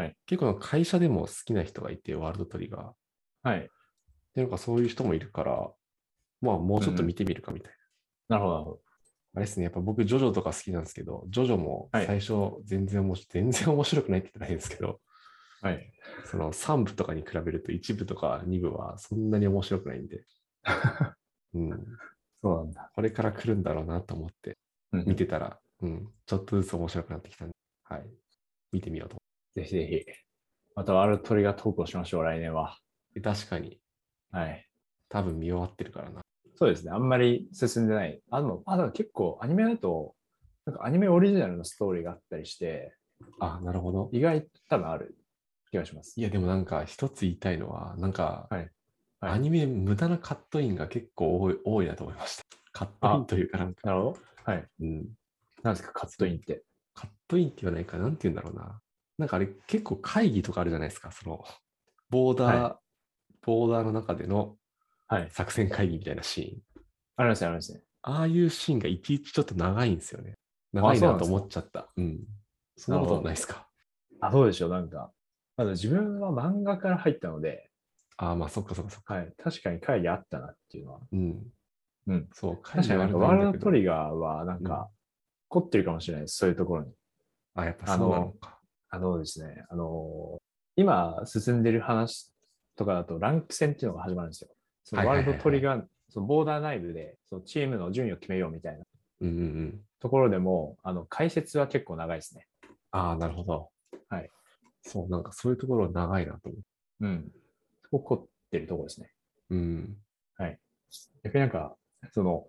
[0.00, 3.48] はい結構会社でも好きな人がいて、ワールドトリガー。
[3.48, 3.68] はい。
[4.34, 5.70] で、なんかそういう人もいるから、
[6.40, 7.72] まあもうちょっと見てみるかみたい
[8.28, 8.38] な。
[8.38, 8.80] なるほど、なるほど。
[9.34, 12.32] あれですね、やっぱ僕、ジョジョとか好きなんですけど、ジョジョもはい最初
[12.64, 15.00] 全然面白い、全然面白くないって言ったら変ですけど、
[15.60, 15.92] はい。
[16.24, 20.24] その3部とかに比べると1部とか2部はそんなに面白くないんで、
[21.52, 21.70] うん、
[22.40, 22.90] そうなんだ。
[22.94, 24.56] これから来るんだろうなと思って
[24.92, 28.06] うん見てたら、うん、ちょっとずつ面白くなってきたんで、はい、
[28.72, 29.20] 見てみようと
[29.54, 30.04] ぜひぜひ。
[30.74, 32.78] またワールドトリガートークをしましょう、来年は。
[33.14, 33.80] で確かに、
[34.30, 34.66] はい。
[35.08, 36.20] 多分見終わってるからな。
[36.56, 36.92] そうですね。
[36.92, 38.20] あんまり進んでない。
[38.30, 40.14] あの、あ、でも結構アニメだと、
[40.66, 42.94] なんかアニメオリジナルのストーリーがあったりして、
[43.40, 44.08] あ、なるほど。
[44.12, 45.16] 意外と多分ある
[45.70, 46.18] 気がします。
[46.18, 48.70] いや、でもなんか一つ言いたいのは、なんか、はいはい
[49.22, 52.42] アニメ無駄なカットインが結構多い多いなと思いました。
[52.72, 54.18] カットインというかなんか、なるほど。
[54.44, 54.66] はい。
[54.80, 55.08] うん、
[55.62, 56.62] なんですか、カットインって？
[56.94, 58.80] カットインって言わないか、なんて言うんだろうな。
[59.20, 61.12] なんかあれ結構会議とかあるじゃないですか。
[61.12, 61.44] その、
[62.08, 62.80] ボーダー、は
[63.42, 64.56] ボーダーの中での
[65.08, 65.30] はい。
[65.30, 66.82] 作戦会議みたいなシーン。
[67.16, 67.82] ありますね、ありますね。
[68.02, 70.38] ああいうシーンがいちいちちょっと長いんですよね。
[70.72, 71.88] 長いなと思っちゃった。
[71.96, 72.20] うん。
[72.76, 73.68] そんなことないですか。
[74.20, 75.12] あ、そうでしょう、なんか。
[75.56, 77.70] まだ自分は漫画から入ったので、
[78.16, 79.14] ああ、まあそっかそっかそっか。
[79.14, 79.32] はい。
[79.36, 81.00] 確かに会議あったなっていうのは。
[81.12, 81.52] うん。
[82.06, 82.28] うん。
[82.32, 84.88] そう、会議はあるワールドトリガーはなんか、
[85.48, 86.92] 凝ってるかもしれないです、そういうところに。
[87.54, 88.59] あ、やっぱそうなのか。
[88.90, 90.38] あのですね、あの
[90.76, 92.32] 今進んでる話
[92.76, 94.50] とかだとランク戦っていうのが始まるんですよ。
[94.84, 98.84] そのワーはいはいはいはいルドトリガー、そのボーダー内部でそのチームの順位を決めようみたいな
[99.20, 99.80] うんうんうん。
[100.00, 102.46] ところでも、あの解説は結構長いですね。
[102.90, 103.68] ああ、なるほど。
[104.08, 104.28] はい。
[104.82, 106.64] そう、なんかそういうところは長いなと思って。
[107.00, 107.32] うん。
[107.82, 109.10] そこ凝ってるところですね。
[109.50, 109.96] うん。
[111.22, 111.76] 逆になんか、
[112.12, 112.46] その、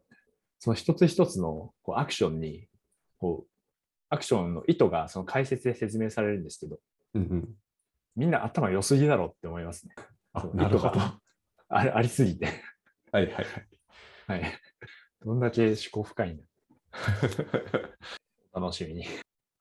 [0.60, 2.68] その一つ一つのこうアクションに、
[3.20, 3.51] こう、
[4.12, 6.80] アクションの意図がその解説で説明されるんですけど、
[7.16, 7.50] うんうん。
[8.18, 9.96] みんな頭良すぎだろって思いますね。
[10.34, 11.00] あなるほど。
[11.70, 12.48] あれありすぎて。
[13.14, 13.42] はいはいは
[14.36, 14.42] い。
[14.42, 14.60] はい。
[15.26, 16.44] どんだけ思考深いんだ。
[18.52, 19.06] お楽しみに。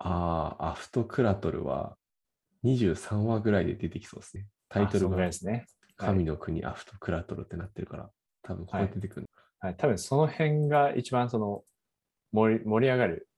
[0.01, 1.97] ああ、アフトクラトルは
[2.65, 4.49] 23話ぐらいで出てきそうですね。
[4.69, 5.67] タイトルがですね。
[5.97, 8.11] 神の国アフトクラトルってなってるから、
[8.43, 9.31] 多分これ出てくる。
[9.61, 9.77] はい。
[9.77, 11.63] 多分その辺が一番その
[12.33, 13.29] 盛り盛り上がる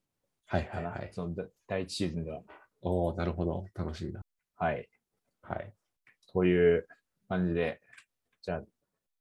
[0.52, 0.68] はい。
[0.68, 1.10] はいはい。
[1.12, 2.42] そのだ第一シーズンでは。
[2.82, 3.64] おおなるほど。
[3.74, 4.20] 楽しみだ。
[4.56, 4.86] はい。
[5.40, 5.72] はい。
[6.30, 6.86] という
[7.26, 7.80] 感じで、
[8.42, 8.62] じゃあ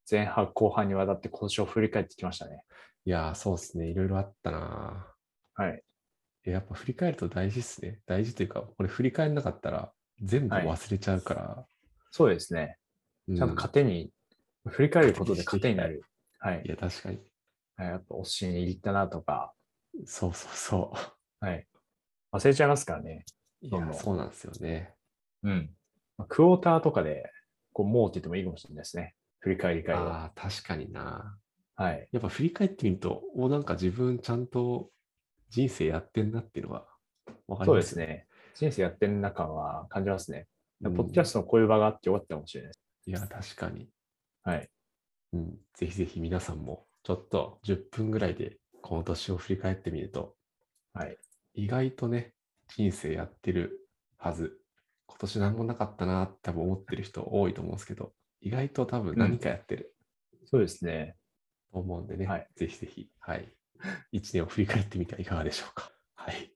[0.09, 2.63] 前半後半にわたって今年を振り返ってきましたね。
[3.05, 3.87] いやー、そうですね。
[3.87, 5.07] いろいろあったな
[5.55, 5.81] はい。
[6.45, 8.01] ーやっぱ振り返ると大事っすね。
[8.05, 11.65] 大事というか、これ振り返んなかったら全部はい忘れちゃうから。
[12.11, 12.77] そうですね。
[13.29, 14.11] うちゃんと糧に、
[14.67, 16.03] 振り返ることで糧になる。
[16.39, 16.69] はいい。
[16.69, 17.19] や、確かに。
[17.77, 19.53] はいやっぱ推しに入ったなとか、
[20.05, 21.20] そうそうそう。
[21.41, 21.67] はい。
[22.31, 23.25] 忘れちゃいますからね。
[23.61, 24.93] いやそうなんですよね。
[25.43, 25.69] うん。
[26.17, 27.29] まあクォーターとかで、
[27.73, 29.15] こう、もうって言ってもいいかもしれないですね。
[29.39, 29.99] 振り返り会を。
[29.99, 31.37] ああ、確かにな。
[31.75, 32.07] はい。
[32.11, 34.89] やっぱ振り返ってみると、おなんか自分ちゃんと
[35.49, 36.85] 人生やってんなっていうのが
[37.47, 38.27] わかりそうまですね。
[38.53, 40.47] 人生やってる中は感じますね。
[40.83, 42.81] うんポッドキャストのこういう場があってよかったかもしれないです。
[43.05, 43.87] いや、確かに。
[44.43, 44.69] はい。
[45.33, 45.57] うん。
[45.75, 50.35] ぜひぜひ皆さんも、ちょっと10分ぐらいでこの年を振り返ってみると、
[50.93, 51.17] はい。
[51.53, 52.33] 意外とね、
[52.67, 53.87] 人生やってる
[54.17, 54.57] はず。
[55.07, 59.93] 今年何もなかったなって多分思ってる人多いと思うんですけど、意外と多分何かやってる
[60.45, 61.15] そうですね。
[61.71, 63.49] と思うんでね、はいぜひぜひ、はい。
[64.11, 65.91] 一年を振り返ってみてはいかがでしょうか。
[66.15, 66.51] はい。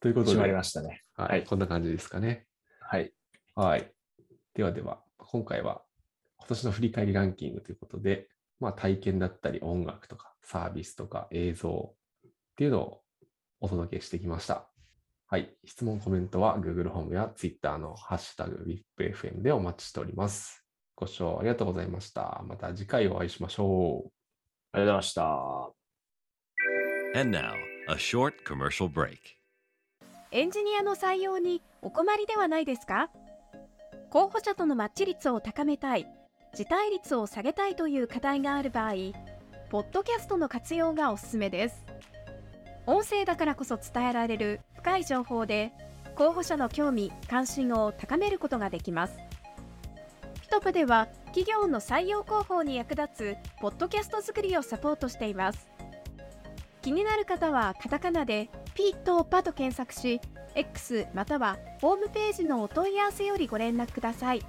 [0.00, 1.02] ということで、決まりましたね。
[1.14, 2.46] はい、はいこんな感じですかね。
[2.80, 3.12] はい。
[3.54, 3.92] はい。
[4.54, 5.82] ではでは、今回は
[6.38, 8.28] 今年の振り返りランキングということで、
[8.60, 11.94] まあ体験だったり音楽とかサービスとか映像
[12.26, 13.02] っていうのを
[13.60, 14.68] お届けしてきました。
[15.26, 15.54] はい。
[15.64, 18.64] 質問、コメントは Google ホームや Twitter のハッシュタグ
[18.98, 20.64] WIPFM でお待ちしております。
[20.94, 22.42] ご視聴ありがとうございました。
[22.46, 24.10] また次回お会いしましょう。
[24.72, 25.22] ありがとうございました。
[27.20, 27.52] And now,
[27.88, 29.18] a short commercial break.
[30.30, 33.10] エンジニアの採用にお困りではないですか？
[34.10, 36.06] 候補者とのマッチ率を高めたい、
[36.54, 38.92] 辞退率を下げたいという課題がある場合、
[39.70, 41.84] ポッドキャストの活用がおすすめです。
[42.88, 45.74] 音声だからこそ伝えられる深い情報で、
[46.16, 49.18] 候補者の興味・関心を高めることができます。
[50.40, 55.68] ピトプでは企業の採用広報に役立つポッドキャスト作りをサポートしています。
[56.80, 60.22] 気になる方はカタカナでピーとパと検索し、
[60.54, 64.40] X またはホームページのお問い合わせよりご連絡ください。